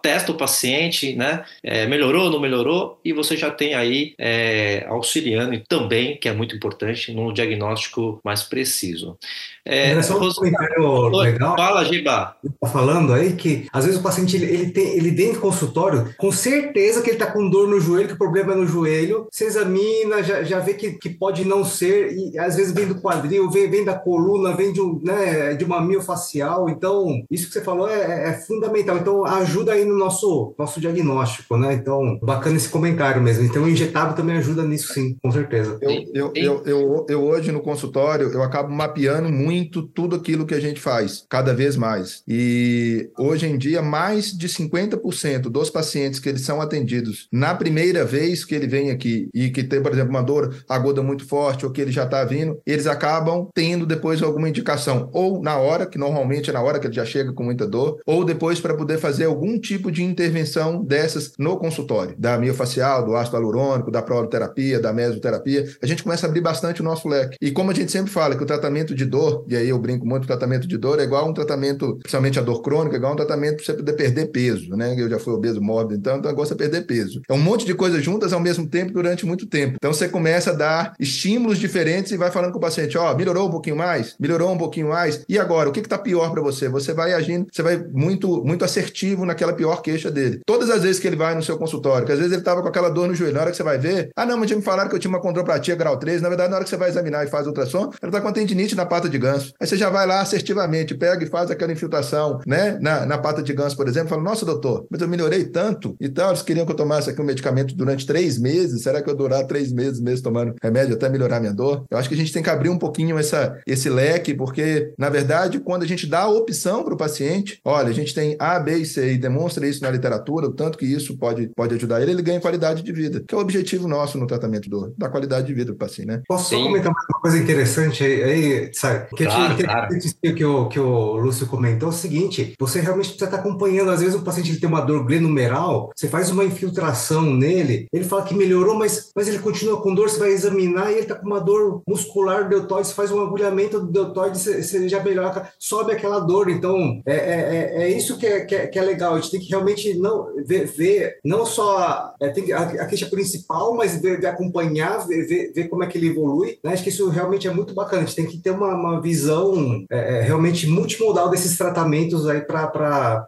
testa 0.02 0.32
o 0.32 0.36
paciente, 0.36 1.14
né? 1.14 1.44
É, 1.62 1.86
melhorou, 1.86 2.30
não 2.30 2.40
melhorou, 2.40 2.98
e 3.04 3.12
você 3.12 3.36
já 3.36 3.50
tem 3.50 3.74
aí 3.74 4.14
é, 4.18 4.84
auxiliando 4.88 5.58
também, 5.68 6.16
que 6.16 6.28
é 6.28 6.32
muito 6.32 6.54
importante, 6.54 7.12
no 7.12 7.32
diagnóstico 7.32 8.20
mais 8.24 8.42
preciso. 8.42 9.16
É, 9.64 9.90
é 9.90 10.02
só 10.02 10.16
um 10.16 10.32
comentário 10.32 11.08
legal. 11.08 11.56
Fala, 11.56 11.84
Giba. 11.84 12.36
Tá 12.60 12.68
falando 12.68 13.12
aí 13.12 13.32
que 13.32 13.66
às 13.72 13.84
vezes 13.84 13.98
o 13.98 14.02
paciente 14.02 14.36
ele, 14.36 14.46
ele 14.46 14.70
tem 14.70 14.96
ele 14.96 15.10
dentro 15.10 15.34
do 15.34 15.40
consultório, 15.40 16.14
com 16.16 16.30
certeza 16.30 17.02
que 17.02 17.10
ele 17.10 17.16
está 17.16 17.30
com 17.30 17.50
dor 17.50 17.66
no 17.66 17.80
joelho, 17.80 18.06
que 18.06 18.14
o 18.14 18.18
problema 18.18 18.52
é 18.52 18.56
no 18.56 18.66
joelho. 18.66 19.26
Você 19.30 19.44
examina, 19.44 20.22
já, 20.22 20.44
já 20.44 20.60
vê 20.60 20.74
que, 20.74 20.92
que 20.92 21.10
pode 21.10 21.44
não 21.44 21.64
ser, 21.64 22.16
e 22.16 22.38
às 22.38 22.54
vezes 22.54 22.72
vem 22.72 22.86
do 22.86 23.00
quadril, 23.00 23.50
vem, 23.50 23.68
vem 23.68 23.84
da 23.84 23.94
coluna, 23.94 24.54
vem 24.54 24.72
de, 24.72 24.80
um, 24.80 25.00
né, 25.02 25.54
de 25.54 25.64
uma 25.64 25.80
miofacial. 25.80 26.68
Então, 26.68 27.24
isso 27.28 27.48
que 27.48 27.52
você 27.52 27.62
falou 27.62 27.88
é, 27.88 28.30
é 28.30 28.32
fundamental. 28.34 28.96
Então, 28.98 29.24
ajuda 29.24 29.65
ajuda 29.66 29.72
aí 29.72 29.84
no 29.84 29.96
nosso, 29.96 30.54
nosso 30.58 30.80
diagnóstico, 30.80 31.56
né? 31.56 31.74
Então, 31.74 32.18
bacana 32.22 32.56
esse 32.56 32.68
comentário 32.68 33.20
mesmo. 33.20 33.44
Então, 33.44 33.64
o 33.64 33.68
injetável 33.68 34.14
também 34.14 34.36
ajuda 34.36 34.62
nisso, 34.62 34.92
sim, 34.92 35.16
com 35.22 35.30
certeza. 35.30 35.78
Eu, 35.80 35.90
eu, 36.14 36.32
eu, 36.34 36.62
eu, 36.64 37.06
eu 37.08 37.24
hoje 37.24 37.50
no 37.50 37.60
consultório, 37.60 38.28
eu 38.28 38.42
acabo 38.42 38.72
mapeando 38.72 39.28
muito 39.28 39.82
tudo 39.82 40.16
aquilo 40.16 40.46
que 40.46 40.54
a 40.54 40.60
gente 40.60 40.80
faz, 40.80 41.24
cada 41.28 41.52
vez 41.52 41.76
mais. 41.76 42.22
E 42.28 43.10
hoje 43.18 43.46
em 43.46 43.58
dia, 43.58 43.82
mais 43.82 44.36
de 44.36 44.48
50% 44.48 45.42
dos 45.42 45.70
pacientes 45.70 46.20
que 46.20 46.28
eles 46.28 46.42
são 46.42 46.60
atendidos 46.60 47.28
na 47.32 47.54
primeira 47.54 48.04
vez 48.04 48.44
que 48.44 48.54
ele 48.54 48.66
vem 48.66 48.90
aqui 48.90 49.28
e 49.34 49.50
que 49.50 49.64
tem, 49.64 49.82
por 49.82 49.92
exemplo, 49.92 50.10
uma 50.10 50.22
dor 50.22 50.54
aguda 50.68 51.02
muito 51.02 51.26
forte 51.26 51.64
ou 51.64 51.72
que 51.72 51.80
ele 51.80 51.92
já 51.92 52.04
está 52.04 52.24
vindo, 52.24 52.58
eles 52.66 52.86
acabam 52.86 53.48
tendo 53.54 53.86
depois 53.86 54.22
alguma 54.22 54.48
indicação, 54.48 55.08
ou 55.12 55.42
na 55.42 55.56
hora, 55.56 55.86
que 55.86 55.98
normalmente 55.98 56.50
é 56.50 56.52
na 56.52 56.62
hora 56.62 56.78
que 56.78 56.86
ele 56.86 56.94
já 56.94 57.04
chega 57.04 57.32
com 57.32 57.42
muita 57.42 57.66
dor, 57.66 58.00
ou 58.06 58.24
depois 58.24 58.60
para 58.60 58.74
poder 58.74 58.98
fazer 58.98 59.24
algum 59.24 59.55
tipo 59.58 59.90
de 59.90 60.02
intervenção 60.02 60.84
dessas 60.84 61.32
no 61.38 61.56
consultório, 61.56 62.14
da 62.18 62.38
miofacial, 62.38 63.04
do 63.04 63.14
ácido 63.16 63.36
hialurônico, 63.36 63.90
da 63.90 64.02
proloterapia, 64.02 64.80
da 64.80 64.92
mesoterapia. 64.92 65.66
A 65.82 65.86
gente 65.86 66.02
começa 66.02 66.26
a 66.26 66.28
abrir 66.28 66.40
bastante 66.40 66.80
o 66.80 66.84
nosso 66.84 67.08
leque. 67.08 67.36
E 67.40 67.50
como 67.50 67.70
a 67.70 67.74
gente 67.74 67.92
sempre 67.92 68.10
fala 68.10 68.36
que 68.36 68.42
o 68.42 68.46
tratamento 68.46 68.94
de 68.94 69.04
dor, 69.04 69.44
e 69.48 69.56
aí 69.56 69.68
eu 69.68 69.78
brinco 69.78 70.06
muito, 70.06 70.24
o 70.24 70.26
tratamento 70.26 70.66
de 70.66 70.76
dor 70.76 71.00
é 71.00 71.04
igual 71.04 71.28
um 71.28 71.34
tratamento, 71.34 71.96
principalmente 71.96 72.38
a 72.38 72.42
dor 72.42 72.62
crônica, 72.62 72.96
é 72.96 72.98
igual 72.98 73.12
um 73.12 73.16
tratamento 73.16 73.56
para 73.56 73.64
você 73.64 73.74
poder 73.74 73.92
perder 73.94 74.26
peso, 74.26 74.70
né? 74.76 74.94
Eu 74.98 75.08
já 75.08 75.18
fui 75.18 75.32
obeso 75.32 75.60
mórbido, 75.60 75.98
então, 75.98 76.18
então 76.18 76.30
eu 76.30 76.36
gosto 76.36 76.52
de 76.52 76.58
perder 76.58 76.86
peso. 76.86 77.20
É 77.28 77.32
um 77.32 77.38
monte 77.38 77.64
de 77.64 77.74
coisas 77.74 78.02
juntas 78.02 78.32
ao 78.32 78.40
mesmo 78.40 78.66
tempo 78.66 78.92
durante 78.92 79.26
muito 79.26 79.46
tempo. 79.46 79.74
Então 79.76 79.92
você 79.92 80.08
começa 80.08 80.50
a 80.50 80.54
dar 80.54 80.94
estímulos 80.98 81.58
diferentes 81.58 82.12
e 82.12 82.16
vai 82.16 82.30
falando 82.30 82.52
com 82.52 82.58
o 82.58 82.60
paciente, 82.60 82.96
ó, 82.96 83.12
oh, 83.12 83.16
melhorou 83.16 83.48
um 83.48 83.50
pouquinho 83.50 83.76
mais? 83.76 84.14
Melhorou 84.18 84.52
um 84.52 84.58
pouquinho 84.58 84.88
mais? 84.88 85.24
E 85.28 85.38
agora, 85.38 85.68
o 85.68 85.72
que 85.72 85.80
está 85.80 85.98
pior 85.98 86.30
para 86.30 86.42
você? 86.42 86.68
Você 86.68 86.92
vai 86.92 87.12
agindo, 87.12 87.46
você 87.50 87.62
vai 87.62 87.76
muito, 87.92 88.44
muito 88.44 88.64
assertivo 88.64 89.24
naquela 89.24 89.45
pior 89.52 89.82
queixa 89.82 90.10
dele. 90.10 90.40
Todas 90.46 90.70
as 90.70 90.82
vezes 90.82 91.00
que 91.00 91.06
ele 91.06 91.16
vai 91.16 91.34
no 91.34 91.42
seu 91.42 91.58
consultório, 91.58 92.06
que 92.06 92.12
às 92.12 92.18
vezes 92.18 92.32
ele 92.32 92.40
estava 92.40 92.62
com 92.62 92.68
aquela 92.68 92.88
dor 92.88 93.08
no 93.08 93.14
joelho, 93.14 93.34
na 93.34 93.40
hora 93.42 93.50
que 93.50 93.56
você 93.56 93.62
vai 93.62 93.78
ver, 93.78 94.10
ah, 94.16 94.26
não, 94.26 94.36
mas 94.36 94.46
tinha 94.46 94.58
me 94.58 94.64
falaram 94.64 94.88
que 94.88 94.94
eu 94.94 94.98
tinha 94.98 95.10
uma 95.10 95.20
condroplatia 95.20 95.74
grau 95.74 95.98
3, 95.98 96.22
na 96.22 96.28
verdade, 96.28 96.50
na 96.50 96.56
hora 96.56 96.64
que 96.64 96.70
você 96.70 96.76
vai 96.76 96.88
examinar 96.88 97.24
e 97.24 97.28
faz 97.28 97.46
ultrassom, 97.46 97.90
ela 98.00 98.10
está 98.10 98.20
com 98.20 98.32
tendinite 98.32 98.74
na 98.74 98.86
pata 98.86 99.08
de 99.08 99.18
ganso. 99.18 99.52
Aí 99.60 99.66
você 99.66 99.76
já 99.76 99.90
vai 99.90 100.06
lá 100.06 100.20
assertivamente, 100.20 100.94
pega 100.94 101.24
e 101.24 101.28
faz 101.28 101.50
aquela 101.50 101.72
infiltração, 101.72 102.40
né, 102.46 102.78
na, 102.80 103.06
na 103.06 103.18
pata 103.18 103.42
de 103.42 103.52
ganso, 103.52 103.76
por 103.76 103.88
exemplo, 103.88 104.10
fala, 104.10 104.22
nossa, 104.22 104.44
doutor, 104.44 104.86
mas 104.90 105.00
eu 105.00 105.08
melhorei 105.08 105.44
tanto 105.44 105.96
e 106.00 106.08
tal, 106.08 106.30
eles 106.30 106.42
queriam 106.42 106.66
que 106.66 106.72
eu 106.72 106.76
tomasse 106.76 107.10
aqui 107.10 107.20
um 107.20 107.24
medicamento 107.24 107.74
durante 107.74 108.06
três 108.06 108.38
meses, 108.38 108.82
será 108.82 109.02
que 109.02 109.10
eu 109.10 109.14
durar 109.14 109.46
três 109.46 109.72
meses 109.72 110.00
mesmo 110.00 110.24
tomando 110.24 110.54
remédio 110.62 110.94
até 110.94 111.08
melhorar 111.08 111.40
minha 111.40 111.52
dor? 111.52 111.84
Eu 111.90 111.98
acho 111.98 112.08
que 112.08 112.14
a 112.14 112.18
gente 112.18 112.32
tem 112.32 112.42
que 112.42 112.50
abrir 112.50 112.68
um 112.68 112.78
pouquinho 112.78 113.18
essa, 113.18 113.58
esse 113.66 113.88
leque, 113.88 114.34
porque, 114.34 114.92
na 114.98 115.08
verdade, 115.08 115.60
quando 115.60 115.82
a 115.82 115.86
gente 115.86 116.06
dá 116.06 116.20
a 116.20 116.28
opção 116.28 116.84
para 116.84 116.94
o 116.94 116.96
paciente, 116.96 117.60
olha, 117.64 117.88
a 117.88 117.92
gente 117.92 118.14
tem 118.14 118.36
A, 118.38 118.58
B 118.58 118.78
e 118.78 118.86
C 118.86 119.12
e 119.12 119.18
demonstra 119.26 119.66
isso 119.66 119.82
na 119.82 119.90
literatura, 119.90 120.46
o 120.46 120.52
tanto 120.52 120.78
que 120.78 120.86
isso 120.86 121.16
pode, 121.18 121.48
pode 121.54 121.74
ajudar 121.74 122.00
ele, 122.00 122.12
ele 122.12 122.22
ganha 122.22 122.40
qualidade 122.40 122.82
de 122.82 122.92
vida, 122.92 123.22
que 123.26 123.34
é 123.34 123.38
o 123.38 123.40
objetivo 123.40 123.88
nosso 123.88 124.18
no 124.18 124.26
tratamento 124.26 124.68
do, 124.68 124.94
da 124.96 125.08
qualidade 125.08 125.46
de 125.46 125.54
vida 125.54 125.72
do 125.72 125.78
paciente, 125.78 126.08
né? 126.08 126.22
Posso 126.26 126.50
Sim. 126.50 126.56
só 126.56 126.62
comentar 126.64 126.92
uma 126.92 127.20
coisa 127.20 127.38
interessante 127.38 128.04
aí, 128.04 128.22
aí 128.22 128.70
sabe? 128.72 129.08
Que 129.16 129.24
claro, 129.24 129.54
interessante 129.54 130.18
claro. 130.20 130.36
que, 130.36 130.44
o, 130.44 130.68
que 130.68 130.80
o 130.80 131.16
Lúcio 131.16 131.46
comentou 131.46 131.88
é 131.88 131.92
o 131.92 131.94
seguinte, 131.94 132.54
você 132.58 132.80
realmente 132.80 133.08
precisa 133.08 133.26
estar 133.26 133.38
acompanhando, 133.38 133.90
às 133.90 134.00
vezes 134.00 134.14
o 134.14 134.22
paciente 134.22 134.50
ele 134.50 134.60
tem 134.60 134.68
uma 134.68 134.80
dor 134.80 135.04
glenumeral, 135.04 135.90
você 135.94 136.08
faz 136.08 136.30
uma 136.30 136.44
infiltração 136.44 137.22
nele, 137.22 137.86
ele 137.92 138.04
fala 138.04 138.24
que 138.24 138.34
melhorou, 138.34 138.74
mas, 138.74 139.10
mas 139.14 139.28
ele 139.28 139.38
continua 139.38 139.80
com 139.80 139.94
dor, 139.94 140.08
você 140.08 140.18
vai 140.18 140.30
examinar 140.30 140.90
e 140.90 140.94
ele 140.94 141.02
está 141.02 141.14
com 141.14 141.26
uma 141.26 141.40
dor 141.40 141.82
muscular 141.86 142.44
do 142.44 142.50
deltoide, 142.50 142.88
você 142.88 142.94
faz 142.94 143.10
um 143.10 143.20
agulhamento 143.20 143.80
do 143.80 143.90
deltoide, 143.90 144.38
você, 144.38 144.62
você 144.62 144.88
já 144.88 145.02
melhora, 145.02 145.50
sobe 145.58 145.92
aquela 145.92 146.20
dor. 146.20 146.48
Então, 146.50 147.00
é, 147.06 147.14
é, 147.14 147.74
é, 147.80 147.82
é 147.84 147.88
isso 147.90 148.18
que 148.18 148.26
é, 148.26 148.44
que 148.44 148.54
é, 148.54 148.66
que, 148.66 148.78
é, 148.78 148.82
legal. 148.82 149.15
A 149.16 149.20
gente 149.20 149.30
tem 149.30 149.40
que 149.40 149.50
realmente 149.50 149.94
não 149.94 150.28
ver, 150.44 150.66
ver 150.66 151.18
não 151.24 151.46
só 151.46 152.14
é, 152.20 152.28
tem 152.28 152.52
a, 152.52 152.60
a, 152.60 152.86
queixa 152.86 153.06
principal, 153.06 153.74
mas 153.74 154.00
ver, 154.00 154.20
ver 154.20 154.26
acompanhar, 154.26 155.06
ver, 155.06 155.52
ver, 155.52 155.68
como 155.68 155.84
é 155.84 155.86
que 155.86 155.98
ele 155.98 156.08
evolui. 156.08 156.58
Né? 156.62 156.72
Acho 156.72 156.82
que 156.82 156.88
isso 156.88 157.08
realmente 157.08 157.46
é 157.46 157.50
muito 157.50 157.74
bacana. 157.74 158.02
A 158.02 158.04
gente 158.06 158.16
tem 158.16 158.26
que 158.26 158.38
ter 158.38 158.50
uma, 158.50 158.74
uma 158.74 159.00
visão 159.00 159.84
é, 159.90 160.22
realmente 160.22 160.66
multimodal 160.66 161.28
desses 161.30 161.56
tratamentos 161.56 162.26
aí 162.28 162.40
para 162.40 163.26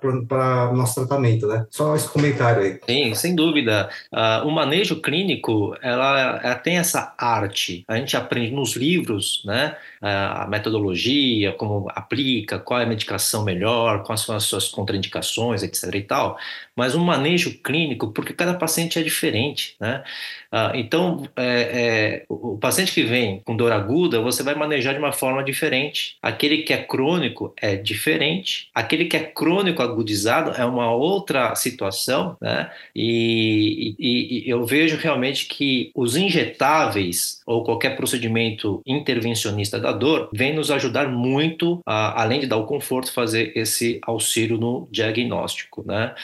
nosso 0.74 0.94
tratamento, 0.94 1.46
né? 1.46 1.66
Só 1.70 1.94
esse 1.94 2.08
comentário 2.08 2.62
aí. 2.62 2.80
Sim, 2.86 3.14
sem 3.14 3.34
dúvida. 3.34 3.88
Uh, 4.12 4.46
o 4.46 4.50
manejo 4.50 5.00
clínico, 5.00 5.74
ela, 5.82 6.40
ela 6.42 6.54
tem 6.54 6.78
essa 6.78 7.14
arte. 7.16 7.84
A 7.88 7.96
gente 7.96 8.16
aprende 8.16 8.54
nos 8.54 8.76
livros, 8.76 9.42
né? 9.44 9.76
a 10.00 10.46
metodologia, 10.46 11.52
como 11.52 11.88
aplica, 11.94 12.58
qual 12.58 12.80
é 12.80 12.84
a 12.84 12.86
medicação 12.86 13.44
melhor, 13.44 14.04
quais 14.04 14.20
são 14.20 14.36
as 14.36 14.44
suas 14.44 14.68
contraindicações, 14.68 15.62
etc. 15.62 15.77
e 15.98 16.02
tal, 16.02 16.38
mas 16.74 16.94
um 16.94 17.04
manejo 17.04 17.58
clínico, 17.62 18.12
porque 18.12 18.32
cada 18.32 18.54
paciente 18.54 18.98
é 18.98 19.02
diferente, 19.02 19.76
né? 19.80 20.02
Ah, 20.50 20.72
então, 20.74 21.28
é, 21.36 22.22
é, 22.22 22.24
o 22.28 22.56
paciente 22.56 22.92
que 22.92 23.02
vem 23.02 23.40
com 23.44 23.54
dor 23.54 23.70
aguda, 23.70 24.20
você 24.20 24.42
vai 24.42 24.54
manejar 24.54 24.94
de 24.94 24.98
uma 24.98 25.12
forma 25.12 25.44
diferente. 25.44 26.16
Aquele 26.22 26.62
que 26.62 26.72
é 26.72 26.82
crônico 26.82 27.52
é 27.60 27.76
diferente. 27.76 28.68
Aquele 28.74 29.04
que 29.04 29.16
é 29.16 29.20
crônico 29.20 29.82
agudizado 29.82 30.52
é 30.52 30.64
uma 30.64 30.90
outra 30.90 31.54
situação, 31.54 32.36
né? 32.40 32.70
E, 32.96 33.94
e, 33.98 34.46
e 34.46 34.50
eu 34.50 34.64
vejo 34.64 34.96
realmente 34.96 35.46
que 35.46 35.90
os 35.94 36.16
injetáveis 36.16 37.42
ou 37.46 37.62
qualquer 37.62 37.94
procedimento 37.96 38.80
intervencionista 38.86 39.78
da 39.78 39.92
dor 39.92 40.30
vem 40.32 40.54
nos 40.54 40.70
ajudar 40.70 41.08
muito, 41.08 41.80
a, 41.84 42.22
além 42.22 42.40
de 42.40 42.46
dar 42.46 42.56
o 42.56 42.64
conforto, 42.64 43.12
fazer 43.12 43.52
esse 43.54 43.98
auxílio 44.02 44.56
no 44.56 44.88
diagnóstico, 44.90 45.84
né? 45.86 46.14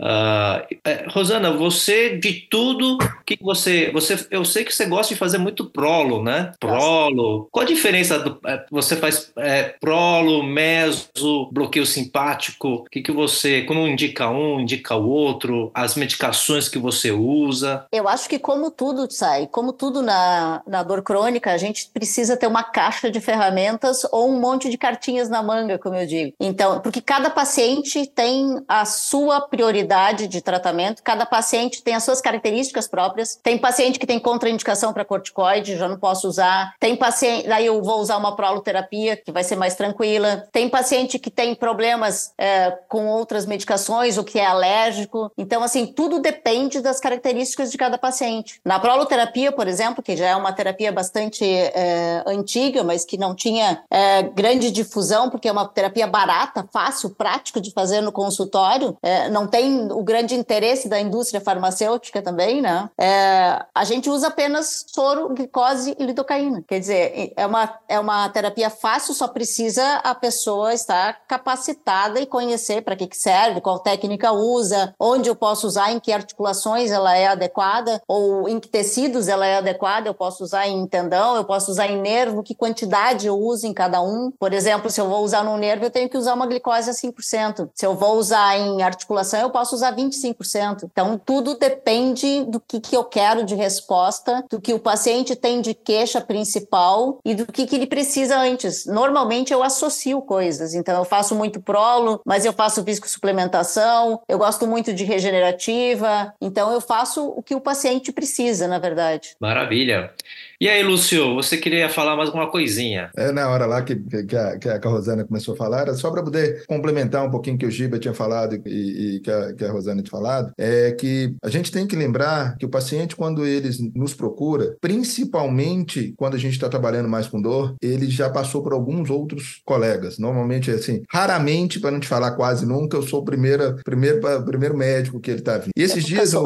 Uh, 0.00 1.10
Rosana, 1.10 1.52
você 1.52 2.16
de 2.16 2.32
tudo 2.48 2.96
que 3.26 3.36
você 3.40 3.73
você, 3.92 4.26
eu 4.30 4.44
sei 4.44 4.64
que 4.64 4.72
você 4.72 4.86
gosta 4.86 5.14
de 5.14 5.18
fazer 5.18 5.38
muito 5.38 5.64
prolo, 5.66 6.22
né? 6.22 6.52
Prolo. 6.58 7.48
Qual 7.50 7.64
a 7.64 7.68
diferença 7.68 8.18
do, 8.18 8.38
é, 8.46 8.64
você 8.70 8.96
faz 8.96 9.32
é, 9.36 9.74
prolo, 9.80 10.42
meso, 10.42 11.50
bloqueio 11.52 11.86
simpático? 11.86 12.68
O 12.68 12.84
que, 12.84 13.02
que 13.02 13.12
você, 13.12 13.62
quando 13.62 13.86
indica 13.88 14.28
um, 14.28 14.60
indica 14.60 14.94
o 14.94 15.08
outro? 15.08 15.70
As 15.74 15.94
medicações 15.94 16.68
que 16.68 16.78
você 16.78 17.10
usa? 17.10 17.86
Eu 17.92 18.08
acho 18.08 18.28
que 18.28 18.38
como 18.38 18.70
tudo, 18.70 19.06
sai, 19.10 19.46
como 19.46 19.72
tudo 19.72 20.02
na, 20.02 20.62
na 20.66 20.82
dor 20.82 21.02
crônica, 21.02 21.52
a 21.52 21.58
gente 21.58 21.88
precisa 21.92 22.36
ter 22.36 22.46
uma 22.46 22.62
caixa 22.62 23.10
de 23.10 23.20
ferramentas 23.20 24.02
ou 24.10 24.30
um 24.30 24.40
monte 24.40 24.68
de 24.70 24.78
cartinhas 24.78 25.28
na 25.28 25.42
manga, 25.42 25.78
como 25.78 25.96
eu 25.96 26.06
digo. 26.06 26.34
Então, 26.40 26.80
porque 26.80 27.00
cada 27.00 27.30
paciente 27.30 28.06
tem 28.06 28.62
a 28.68 28.84
sua 28.84 29.40
prioridade 29.40 30.26
de 30.26 30.40
tratamento, 30.40 31.02
cada 31.02 31.26
paciente 31.26 31.82
tem 31.82 31.94
as 31.94 32.04
suas 32.04 32.20
características 32.20 32.88
próprias, 32.88 33.38
tem 33.42 33.58
paciente 33.64 33.98
que 33.98 34.06
tem 34.06 34.18
contraindicação 34.18 34.92
para 34.92 35.06
corticoide, 35.06 35.78
já 35.78 35.88
não 35.88 35.98
posso 35.98 36.28
usar. 36.28 36.74
Tem 36.78 36.94
paciente, 36.94 37.48
daí 37.48 37.64
eu 37.64 37.82
vou 37.82 37.98
usar 37.98 38.18
uma 38.18 38.36
proloterapia, 38.36 39.16
que 39.16 39.32
vai 39.32 39.42
ser 39.42 39.56
mais 39.56 39.74
tranquila. 39.74 40.46
Tem 40.52 40.68
paciente 40.68 41.18
que 41.18 41.30
tem 41.30 41.54
problemas 41.54 42.34
é, 42.36 42.72
com 42.90 43.06
outras 43.06 43.46
medicações, 43.46 44.18
o 44.18 44.22
que 44.22 44.38
é 44.38 44.44
alérgico. 44.44 45.32
Então, 45.38 45.62
assim, 45.62 45.86
tudo 45.86 46.20
depende 46.20 46.82
das 46.82 47.00
características 47.00 47.70
de 47.70 47.78
cada 47.78 47.96
paciente. 47.96 48.60
Na 48.62 48.78
proloterapia, 48.78 49.50
por 49.50 49.66
exemplo, 49.66 50.02
que 50.02 50.14
já 50.14 50.26
é 50.26 50.36
uma 50.36 50.52
terapia 50.52 50.92
bastante 50.92 51.42
é, 51.42 52.22
antiga, 52.26 52.84
mas 52.84 53.02
que 53.06 53.16
não 53.16 53.34
tinha 53.34 53.82
é, 53.90 54.24
grande 54.24 54.70
difusão, 54.70 55.30
porque 55.30 55.48
é 55.48 55.52
uma 55.52 55.66
terapia 55.66 56.06
barata, 56.06 56.68
fácil, 56.70 57.08
prático 57.08 57.62
de 57.62 57.70
fazer 57.70 58.02
no 58.02 58.12
consultório, 58.12 58.94
é, 59.02 59.30
não 59.30 59.46
tem 59.46 59.90
o 59.90 60.02
grande 60.02 60.34
interesse 60.34 60.86
da 60.86 61.00
indústria 61.00 61.40
farmacêutica 61.40 62.20
também, 62.20 62.60
né? 62.60 62.90
É, 63.00 63.53
a 63.74 63.84
gente 63.84 64.08
usa 64.08 64.28
apenas 64.28 64.84
soro, 64.88 65.28
glicose 65.34 65.96
e 65.98 66.04
lidocaína. 66.04 66.64
Quer 66.66 66.80
dizer, 66.80 67.32
é 67.36 67.46
uma, 67.46 67.74
é 67.88 67.98
uma 67.98 68.28
terapia 68.28 68.70
fácil, 68.70 69.14
só 69.14 69.28
precisa 69.28 69.96
a 69.96 70.14
pessoa 70.14 70.72
estar 70.72 71.20
capacitada 71.26 72.20
e 72.20 72.26
conhecer 72.26 72.82
para 72.82 72.96
que, 72.96 73.06
que 73.06 73.16
serve, 73.16 73.60
qual 73.60 73.78
técnica 73.78 74.32
usa, 74.32 74.94
onde 74.98 75.28
eu 75.28 75.36
posso 75.36 75.66
usar, 75.66 75.92
em 75.92 76.00
que 76.00 76.12
articulações 76.12 76.90
ela 76.90 77.16
é 77.16 77.26
adequada, 77.26 78.02
ou 78.08 78.48
em 78.48 78.58
que 78.58 78.68
tecidos 78.68 79.28
ela 79.28 79.46
é 79.46 79.58
adequada. 79.58 80.08
Eu 80.08 80.14
posso 80.14 80.44
usar 80.44 80.66
em 80.66 80.86
tendão, 80.86 81.36
eu 81.36 81.44
posso 81.44 81.70
usar 81.70 81.86
em 81.86 82.00
nervo, 82.00 82.42
que 82.42 82.54
quantidade 82.54 83.26
eu 83.26 83.38
uso 83.38 83.66
em 83.66 83.72
cada 83.72 84.00
um. 84.00 84.30
Por 84.30 84.52
exemplo, 84.52 84.90
se 84.90 85.00
eu 85.00 85.08
vou 85.08 85.24
usar 85.24 85.44
no 85.44 85.56
nervo, 85.56 85.84
eu 85.84 85.90
tenho 85.90 86.08
que 86.08 86.18
usar 86.18 86.34
uma 86.34 86.46
glicose 86.46 86.90
a 86.90 86.92
5%. 86.92 87.70
Se 87.74 87.86
eu 87.86 87.94
vou 87.94 88.16
usar 88.16 88.58
em 88.58 88.82
articulação, 88.82 89.40
eu 89.40 89.50
posso 89.50 89.74
usar 89.74 89.94
25%. 89.94 90.84
Então, 90.84 91.20
tudo 91.24 91.56
depende 91.56 92.44
do 92.44 92.60
que, 92.60 92.80
que 92.80 92.96
eu 92.96 93.04
quero 93.04 93.43
de 93.44 93.54
resposta, 93.54 94.44
do 94.50 94.60
que 94.60 94.72
o 94.72 94.78
paciente 94.78 95.36
tem 95.36 95.60
de 95.60 95.74
queixa 95.74 96.20
principal 96.20 97.18
e 97.24 97.34
do 97.34 97.46
que, 97.46 97.66
que 97.66 97.76
ele 97.76 97.86
precisa 97.86 98.38
antes. 98.38 98.86
Normalmente 98.86 99.52
eu 99.52 99.62
associo 99.62 100.20
coisas, 100.22 100.74
então 100.74 100.96
eu 100.98 101.04
faço 101.04 101.34
muito 101.34 101.60
prolo, 101.60 102.20
mas 102.24 102.44
eu 102.44 102.52
faço 102.52 102.82
viscosuplementação, 102.82 104.20
eu 104.28 104.38
gosto 104.38 104.66
muito 104.66 104.92
de 104.92 105.04
regenerativa, 105.04 106.32
então 106.40 106.72
eu 106.72 106.80
faço 106.80 107.26
o 107.26 107.42
que 107.42 107.54
o 107.54 107.60
paciente 107.60 108.12
precisa, 108.12 108.68
na 108.68 108.78
verdade. 108.78 109.36
Maravilha. 109.40 110.12
E 110.60 110.68
aí, 110.68 110.82
Lúcio, 110.82 111.34
você 111.34 111.56
queria 111.56 111.88
falar 111.88 112.16
mais 112.16 112.28
alguma 112.28 112.50
coisinha? 112.50 113.10
É, 113.16 113.32
na 113.32 113.48
hora 113.48 113.66
lá 113.66 113.82
que, 113.82 113.96
que, 113.96 114.36
a, 114.36 114.58
que 114.58 114.68
a 114.68 114.90
Rosana 114.90 115.24
começou 115.24 115.54
a 115.54 115.56
falar, 115.56 115.82
era 115.82 115.94
só 115.94 116.10
para 116.10 116.22
poder 116.22 116.64
complementar 116.66 117.26
um 117.26 117.30
pouquinho 117.30 117.58
que 117.58 117.66
o 117.66 117.70
Giba 117.70 117.98
tinha 117.98 118.14
falado 118.14 118.60
e, 118.64 119.16
e 119.16 119.20
que, 119.20 119.30
a, 119.30 119.52
que 119.52 119.64
a 119.64 119.72
Rosana 119.72 120.02
tinha 120.02 120.10
falado, 120.10 120.52
é 120.56 120.92
que 120.92 121.34
a 121.42 121.48
gente 121.48 121.72
tem 121.72 121.86
que 121.86 121.96
lembrar 121.96 122.56
que 122.56 122.64
o 122.64 122.68
paciente, 122.68 123.16
quando 123.16 123.33
ele 123.42 123.70
nos 123.94 124.12
procura, 124.12 124.76
principalmente 124.80 126.12
quando 126.16 126.34
a 126.34 126.38
gente 126.38 126.52
está 126.52 126.68
trabalhando 126.68 127.08
mais 127.08 127.26
com 127.26 127.40
dor, 127.40 127.74
ele 127.80 128.08
já 128.08 128.28
passou 128.28 128.62
por 128.62 128.72
alguns 128.72 129.10
outros 129.10 129.62
colegas. 129.64 130.18
Normalmente, 130.18 130.70
assim, 130.70 131.02
raramente, 131.10 131.80
para 131.80 131.90
não 131.90 132.00
te 132.00 132.08
falar 132.08 132.32
quase 132.32 132.66
nunca, 132.66 132.96
eu 132.96 133.02
sou 133.02 133.20
o 133.20 133.24
primeiro, 133.24 133.76
primeiro, 133.84 134.20
primeiro 134.44 134.76
médico 134.76 135.20
que 135.20 135.30
ele 135.30 135.40
está 135.40 135.58
vindo. 135.58 135.72
E 135.76 135.82
esses 135.82 136.04
dias, 136.04 136.32
eu, 136.32 136.44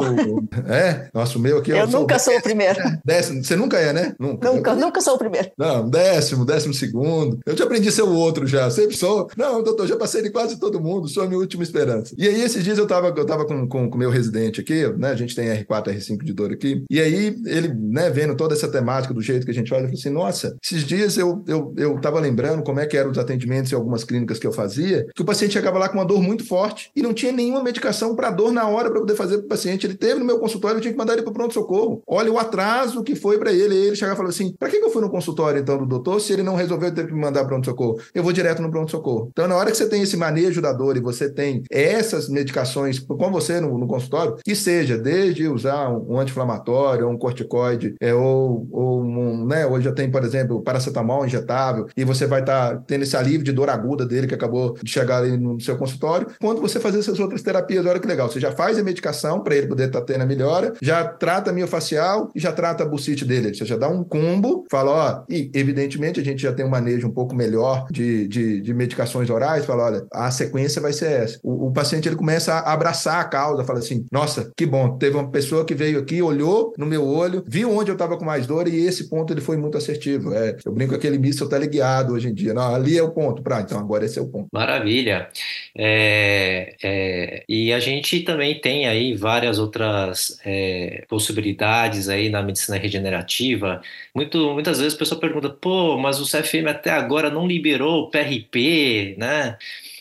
é, 0.67 1.09
nosso 1.13 1.39
meu 1.39 1.57
aqui... 1.57 1.71
Eu, 1.71 1.77
eu 1.77 1.87
nunca 1.87 2.17
sou, 2.17 2.33
sou 2.33 2.39
o 2.39 2.43
primeiro. 2.43 2.79
Décimo, 3.03 3.43
você 3.43 3.55
nunca 3.55 3.77
é, 3.77 3.91
né? 3.91 4.15
Nunca. 4.19 4.51
Nunca, 4.51 4.71
eu, 4.71 4.75
nunca 4.75 5.01
sou 5.01 5.15
o 5.15 5.17
primeiro. 5.17 5.51
Não, 5.57 5.89
décimo, 5.89 6.45
décimo 6.45 6.73
segundo. 6.73 7.39
Eu 7.45 7.57
já 7.57 7.65
aprendi 7.65 7.89
a 7.89 7.91
ser 7.91 8.03
o 8.03 8.13
outro 8.13 8.47
já. 8.47 8.69
Sempre 8.69 8.95
sou. 8.95 9.29
Não, 9.35 9.63
doutor, 9.63 9.87
já 9.87 9.97
passei 9.97 10.21
de 10.21 10.29
quase 10.29 10.59
todo 10.59 10.79
mundo, 10.79 11.07
sou 11.07 11.23
a 11.23 11.27
minha 11.27 11.39
última 11.39 11.63
esperança. 11.63 12.13
E 12.17 12.27
aí, 12.27 12.41
esses 12.41 12.63
dias 12.63 12.77
eu 12.77 12.83
estava 12.83 13.09
eu 13.09 13.25
tava 13.25 13.45
com 13.45 13.63
o 13.63 13.67
com, 13.67 13.89
com 13.89 13.97
meu 13.97 14.09
residente 14.09 14.61
aqui, 14.61 14.87
né? 14.97 15.09
A 15.09 15.15
gente 15.15 15.35
tem 15.35 15.47
R4, 15.47 15.87
R5 15.87 16.23
de 16.23 16.33
dor 16.33 16.51
aqui. 16.51 16.78
E 16.89 16.99
aí, 16.99 17.35
ele, 17.45 17.73
né, 17.73 18.09
vendo 18.09 18.35
toda 18.35 18.53
essa 18.53 18.67
temática 18.67 19.13
do 19.13 19.21
jeito 19.21 19.45
que 19.45 19.51
a 19.51 19.53
gente 19.53 19.69
faz, 19.69 19.81
eu 19.81 19.87
falei 19.87 19.99
assim: 19.99 20.09
nossa, 20.09 20.57
esses 20.63 20.83
dias 20.83 21.17
eu, 21.17 21.43
eu, 21.47 21.73
eu 21.77 21.99
tava 21.99 22.19
lembrando 22.19 22.63
como 22.63 22.79
é 22.79 22.85
que 22.85 22.97
eram 22.97 23.11
os 23.11 23.17
atendimentos 23.17 23.71
em 23.71 23.75
algumas 23.75 24.03
clínicas 24.03 24.39
que 24.39 24.47
eu 24.47 24.51
fazia, 24.51 25.05
que 25.15 25.21
o 25.21 25.25
paciente 25.25 25.53
chegava 25.53 25.77
lá 25.77 25.89
com 25.89 25.97
uma 25.97 26.05
dor 26.05 26.21
muito 26.21 26.45
forte 26.45 26.91
e 26.95 27.01
não 27.01 27.13
tinha 27.13 27.31
nenhuma 27.31 27.63
medicação 27.63 28.15
para 28.15 28.31
dor 28.31 28.51
na 28.51 28.67
hora 28.67 28.89
para 28.89 28.99
poder 28.99 29.15
fazer 29.15 29.37
para 29.37 29.45
o 29.45 29.49
paciente. 29.49 29.85
Ele 29.85 29.95
teve 29.95 30.19
no 30.19 30.25
meu 30.25 30.39
consultório, 30.39 30.77
eu 30.77 30.81
tinha 30.81 30.91
que 30.91 30.97
mandar 30.97 31.13
ele 31.13 31.23
para 31.23 31.33
pronto-socorro. 31.33 32.01
Olha 32.07 32.31
o 32.31 32.37
atraso 32.37 33.03
que 33.03 33.15
foi 33.15 33.37
para 33.37 33.51
ele. 33.51 33.75
Ele 33.75 33.95
chegava 33.95 34.13
e 34.13 34.17
falou 34.17 34.29
assim: 34.29 34.53
para 34.57 34.69
que, 34.69 34.77
eu 34.77 34.89
fui 34.89 35.01
no 35.01 35.09
consultório 35.09 35.59
então 35.59 35.77
do 35.77 35.85
doutor 35.85 36.19
se 36.19 36.33
ele 36.33 36.43
não 36.43 36.55
resolveu 36.55 36.93
ter 36.93 37.05
que 37.05 37.13
me 37.13 37.19
mandar 37.19 37.45
pronto-socorro? 37.45 37.99
Eu 38.13 38.23
vou 38.23 38.33
direto 38.33 38.61
no 38.61 38.71
pronto-socorro. 38.71 39.29
Então, 39.31 39.47
na 39.47 39.55
hora 39.55 39.71
que 39.71 39.77
você 39.77 39.87
tem 39.87 40.01
esse 40.01 40.17
manejo 40.17 40.61
da 40.61 40.73
dor 40.73 40.97
e 40.97 41.01
você 41.01 41.29
tem 41.29 41.63
essas 41.69 42.29
medicações 42.29 42.99
com 42.99 43.31
você 43.31 43.59
no, 43.59 43.77
no 43.77 43.87
consultório, 43.87 44.37
que 44.43 44.55
seja 44.55 44.97
desde 44.97 45.47
usar 45.47 45.89
um, 45.89 46.15
um 46.15 46.19
anti-inflamatório, 46.69 47.09
um 47.09 47.17
corticoide, 47.17 47.95
é, 47.99 48.13
ou, 48.13 48.67
ou 48.71 49.03
um, 49.03 49.45
né, 49.45 49.65
hoje 49.65 49.85
já 49.85 49.91
tem, 49.91 50.09
por 50.09 50.23
exemplo, 50.23 50.61
paracetamol 50.61 51.25
injetável, 51.25 51.87
e 51.97 52.03
você 52.03 52.25
vai 52.27 52.41
estar 52.41 52.75
tá 52.75 52.83
tendo 52.87 53.03
esse 53.03 53.17
alívio 53.17 53.43
de 53.43 53.51
dor 53.51 53.69
aguda 53.69 54.05
dele 54.05 54.27
que 54.27 54.35
acabou 54.35 54.75
de 54.81 54.89
chegar 54.89 55.17
ali 55.17 55.37
no 55.37 55.59
seu 55.59 55.77
consultório, 55.77 56.27
quando 56.39 56.61
você 56.61 56.79
fazer 56.79 56.99
essas 56.99 57.19
outras 57.19 57.41
terapias, 57.41 57.85
olha 57.85 57.99
que 57.99 58.07
legal, 58.07 58.29
você 58.29 58.39
já 58.39 58.51
faz 58.51 58.77
a 58.77 58.83
medicação 58.83 59.41
para 59.41 59.55
ele 59.55 59.67
poder 59.67 59.87
estar 59.87 59.99
tá 60.01 60.05
tendo 60.05 60.21
a 60.21 60.25
melhora, 60.25 60.73
já 60.81 61.03
trata 61.03 61.49
a 61.49 61.53
miofacial 61.53 62.29
e 62.35 62.39
já 62.39 62.51
trata 62.51 62.83
a 62.83 62.87
bucite 62.87 63.25
dele, 63.25 63.53
você 63.53 63.65
já 63.65 63.77
dá 63.77 63.89
um 63.89 64.03
combo, 64.03 64.65
fala, 64.69 64.91
ó, 64.91 65.23
e 65.29 65.51
evidentemente 65.53 66.19
a 66.19 66.23
gente 66.23 66.41
já 66.41 66.53
tem 66.53 66.65
um 66.65 66.69
manejo 66.69 67.07
um 67.07 67.11
pouco 67.11 67.35
melhor 67.35 67.87
de, 67.91 68.27
de, 68.27 68.61
de 68.61 68.73
medicações 68.73 69.29
orais, 69.29 69.65
fala, 69.65 69.85
olha, 69.85 70.07
a 70.11 70.31
sequência 70.31 70.81
vai 70.81 70.93
ser 70.93 71.11
essa. 71.11 71.39
O, 71.43 71.67
o 71.67 71.71
paciente 71.71 72.07
ele 72.07 72.15
começa 72.15 72.53
a 72.53 72.73
abraçar 72.73 73.19
a 73.19 73.25
causa, 73.25 73.63
fala 73.63 73.79
assim, 73.79 74.05
nossa, 74.11 74.51
que 74.55 74.65
bom, 74.65 74.97
teve 74.97 75.15
uma 75.15 75.29
pessoa 75.29 75.65
que 75.65 75.73
veio 75.73 75.99
aqui, 75.99 76.21
olhou 76.21 76.58
no 76.77 76.85
meu 76.85 77.05
olho, 77.05 77.43
viu 77.47 77.71
onde 77.71 77.91
eu 77.91 77.93
estava 77.93 78.17
com 78.17 78.25
mais 78.25 78.45
dor 78.47 78.67
e 78.67 78.85
esse 78.85 79.09
ponto 79.09 79.33
ele 79.33 79.41
foi 79.41 79.57
muito 79.57 79.77
assertivo. 79.77 80.33
É, 80.33 80.57
eu 80.65 80.71
brinco 80.71 80.95
aquele 80.95 81.17
míssil 81.17 81.47
teleguiado 81.49 82.13
hoje 82.13 82.29
em 82.29 82.33
dia. 82.33 82.53
Não, 82.53 82.75
ali 82.75 82.97
é 82.97 83.03
o 83.03 83.11
ponto. 83.11 83.41
Pra, 83.41 83.61
então 83.61 83.79
agora 83.79 84.05
esse 84.05 84.19
é 84.19 84.21
o 84.21 84.27
ponto. 84.27 84.47
Maravilha. 84.51 85.29
É, 85.75 86.75
é, 86.83 87.43
e 87.47 87.71
a 87.73 87.79
gente 87.79 88.21
também 88.21 88.59
tem 88.59 88.87
aí 88.87 89.15
várias 89.15 89.59
outras 89.59 90.39
é, 90.45 91.05
possibilidades 91.07 92.09
aí 92.09 92.29
na 92.29 92.41
medicina 92.41 92.77
regenerativa. 92.77 93.81
Muito, 94.13 94.53
muitas 94.53 94.79
vezes 94.79 94.95
a 94.95 94.99
pessoa 94.99 95.19
pergunta, 95.19 95.49
pô, 95.49 95.97
mas 95.97 96.19
o 96.19 96.25
CFM 96.25 96.67
até 96.69 96.91
agora 96.91 97.29
não 97.29 97.47
liberou 97.47 98.03
o 98.03 98.09
PRP, 98.09 99.15
né? 99.17 99.57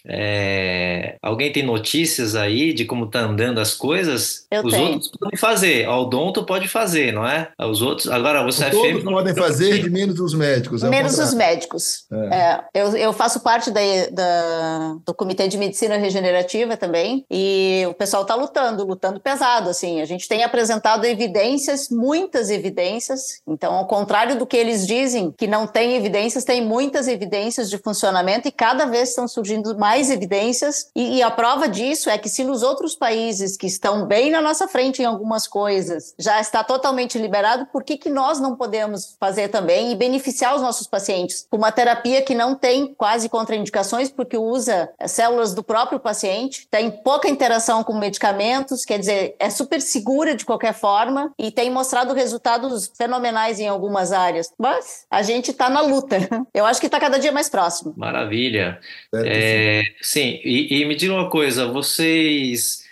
É, 0.08 1.16
alguém 1.22 1.52
tem 1.52 1.62
notícias 1.62 2.34
aí 2.34 2.72
de 2.72 2.84
como 2.84 3.06
tá 3.06 3.20
andando 3.20 3.60
as 3.60 3.74
coisas? 3.74 4.46
Eu 4.50 4.64
Os 4.64 4.72
tenho. 4.72 4.92
outros 4.92 5.10
podem 5.18 5.38
fazer, 5.38 5.88
o 5.88 6.02
Odonto 6.02 6.44
pode 6.44 6.68
fazer, 6.68 7.12
não 7.12 7.26
é? 7.26 7.48
Os 7.60 7.82
outros, 7.82 8.08
agora 8.08 8.42
você 8.42 8.64
Todos 8.70 8.78
é 8.78 8.88
fêmea, 8.88 9.04
podem 9.04 9.34
fazer, 9.34 9.82
de 9.82 9.90
menos 9.90 10.18
os 10.20 10.34
médicos. 10.34 10.82
É 10.82 10.88
Menos 10.88 11.18
os 11.18 11.34
médicos. 11.34 12.04
É. 12.30 12.36
É, 12.36 12.60
eu, 12.74 12.96
eu 12.96 13.12
faço 13.12 13.40
parte 13.40 13.70
da, 13.70 13.80
da- 14.10 14.96
do 15.04 15.14
Comitê 15.14 15.48
de 15.48 15.58
Medicina 15.58 15.96
Regenerativa 15.96 16.76
também, 16.76 17.24
e 17.30 17.84
o 17.88 17.94
pessoal 17.94 18.22
está 18.22 18.34
lutando, 18.34 18.84
lutando 18.84 19.20
pesado. 19.20 19.70
Assim, 19.70 20.00
a 20.00 20.04
gente 20.04 20.28
tem 20.28 20.42
apresentado 20.44 21.04
evidências, 21.04 21.88
muitas 21.90 22.50
evidências. 22.50 23.40
Então, 23.46 23.74
ao 23.74 23.86
contrário 23.86 24.38
do 24.38 24.46
que 24.46 24.56
eles 24.56 24.86
dizem, 24.86 25.32
que 25.36 25.46
não 25.46 25.66
tem 25.66 25.94
evidências, 25.96 26.44
tem 26.44 26.64
muitas 26.64 27.08
evidências 27.08 27.68
de 27.70 27.78
funcionamento 27.78 28.48
e 28.48 28.52
cada 28.52 28.86
vez 28.86 29.10
estão 29.10 29.26
surgindo 29.28 29.76
mais 29.78 29.97
evidências. 30.10 30.90
E, 30.94 31.16
e 31.16 31.22
a 31.22 31.30
prova 31.30 31.68
disso 31.68 32.08
é 32.08 32.16
que 32.16 32.28
se 32.28 32.44
nos 32.44 32.62
outros 32.62 32.94
países 32.94 33.56
que 33.56 33.66
estão 33.66 34.06
bem 34.06 34.30
na 34.30 34.40
nossa 34.40 34.68
frente 34.68 35.02
em 35.02 35.04
algumas 35.04 35.46
coisas 35.46 36.14
já 36.18 36.40
está 36.40 36.62
totalmente 36.62 37.18
liberado, 37.18 37.66
por 37.66 37.82
que, 37.82 37.96
que 37.96 38.08
nós 38.08 38.38
não 38.38 38.54
podemos 38.54 39.16
fazer 39.18 39.48
também 39.48 39.92
e 39.92 39.96
beneficiar 39.96 40.54
os 40.54 40.62
nossos 40.62 40.86
pacientes 40.86 41.46
com 41.50 41.56
uma 41.56 41.72
terapia 41.72 42.22
que 42.22 42.34
não 42.34 42.54
tem 42.54 42.94
quase 42.94 43.28
contraindicações, 43.28 44.10
porque 44.10 44.36
usa 44.36 44.90
células 45.06 45.54
do 45.54 45.62
próprio 45.62 45.98
paciente, 45.98 46.68
tem 46.70 46.90
pouca 46.90 47.28
interação 47.28 47.82
com 47.82 47.94
medicamentos, 47.94 48.84
quer 48.84 48.98
dizer, 48.98 49.34
é 49.38 49.50
super 49.50 49.80
segura 49.80 50.34
de 50.34 50.44
qualquer 50.44 50.74
forma 50.74 51.32
e 51.38 51.50
tem 51.50 51.70
mostrado 51.70 52.14
resultados 52.14 52.90
fenomenais 52.96 53.58
em 53.58 53.68
algumas 53.68 54.12
áreas. 54.12 54.52
Mas 54.58 55.06
a 55.10 55.22
gente 55.22 55.50
está 55.50 55.68
na 55.68 55.80
luta. 55.80 56.16
Eu 56.54 56.66
acho 56.66 56.80
que 56.80 56.86
está 56.86 57.00
cada 57.00 57.18
dia 57.18 57.32
mais 57.32 57.48
próximo. 57.48 57.94
maravilha. 57.96 58.78
É, 59.14 59.82
sim, 60.00 60.40
e, 60.44 60.80
e 60.80 60.84
me 60.84 60.94
diga 60.94 61.12
uma 61.12 61.30
coisa, 61.30 61.66
vocês, 61.66 62.87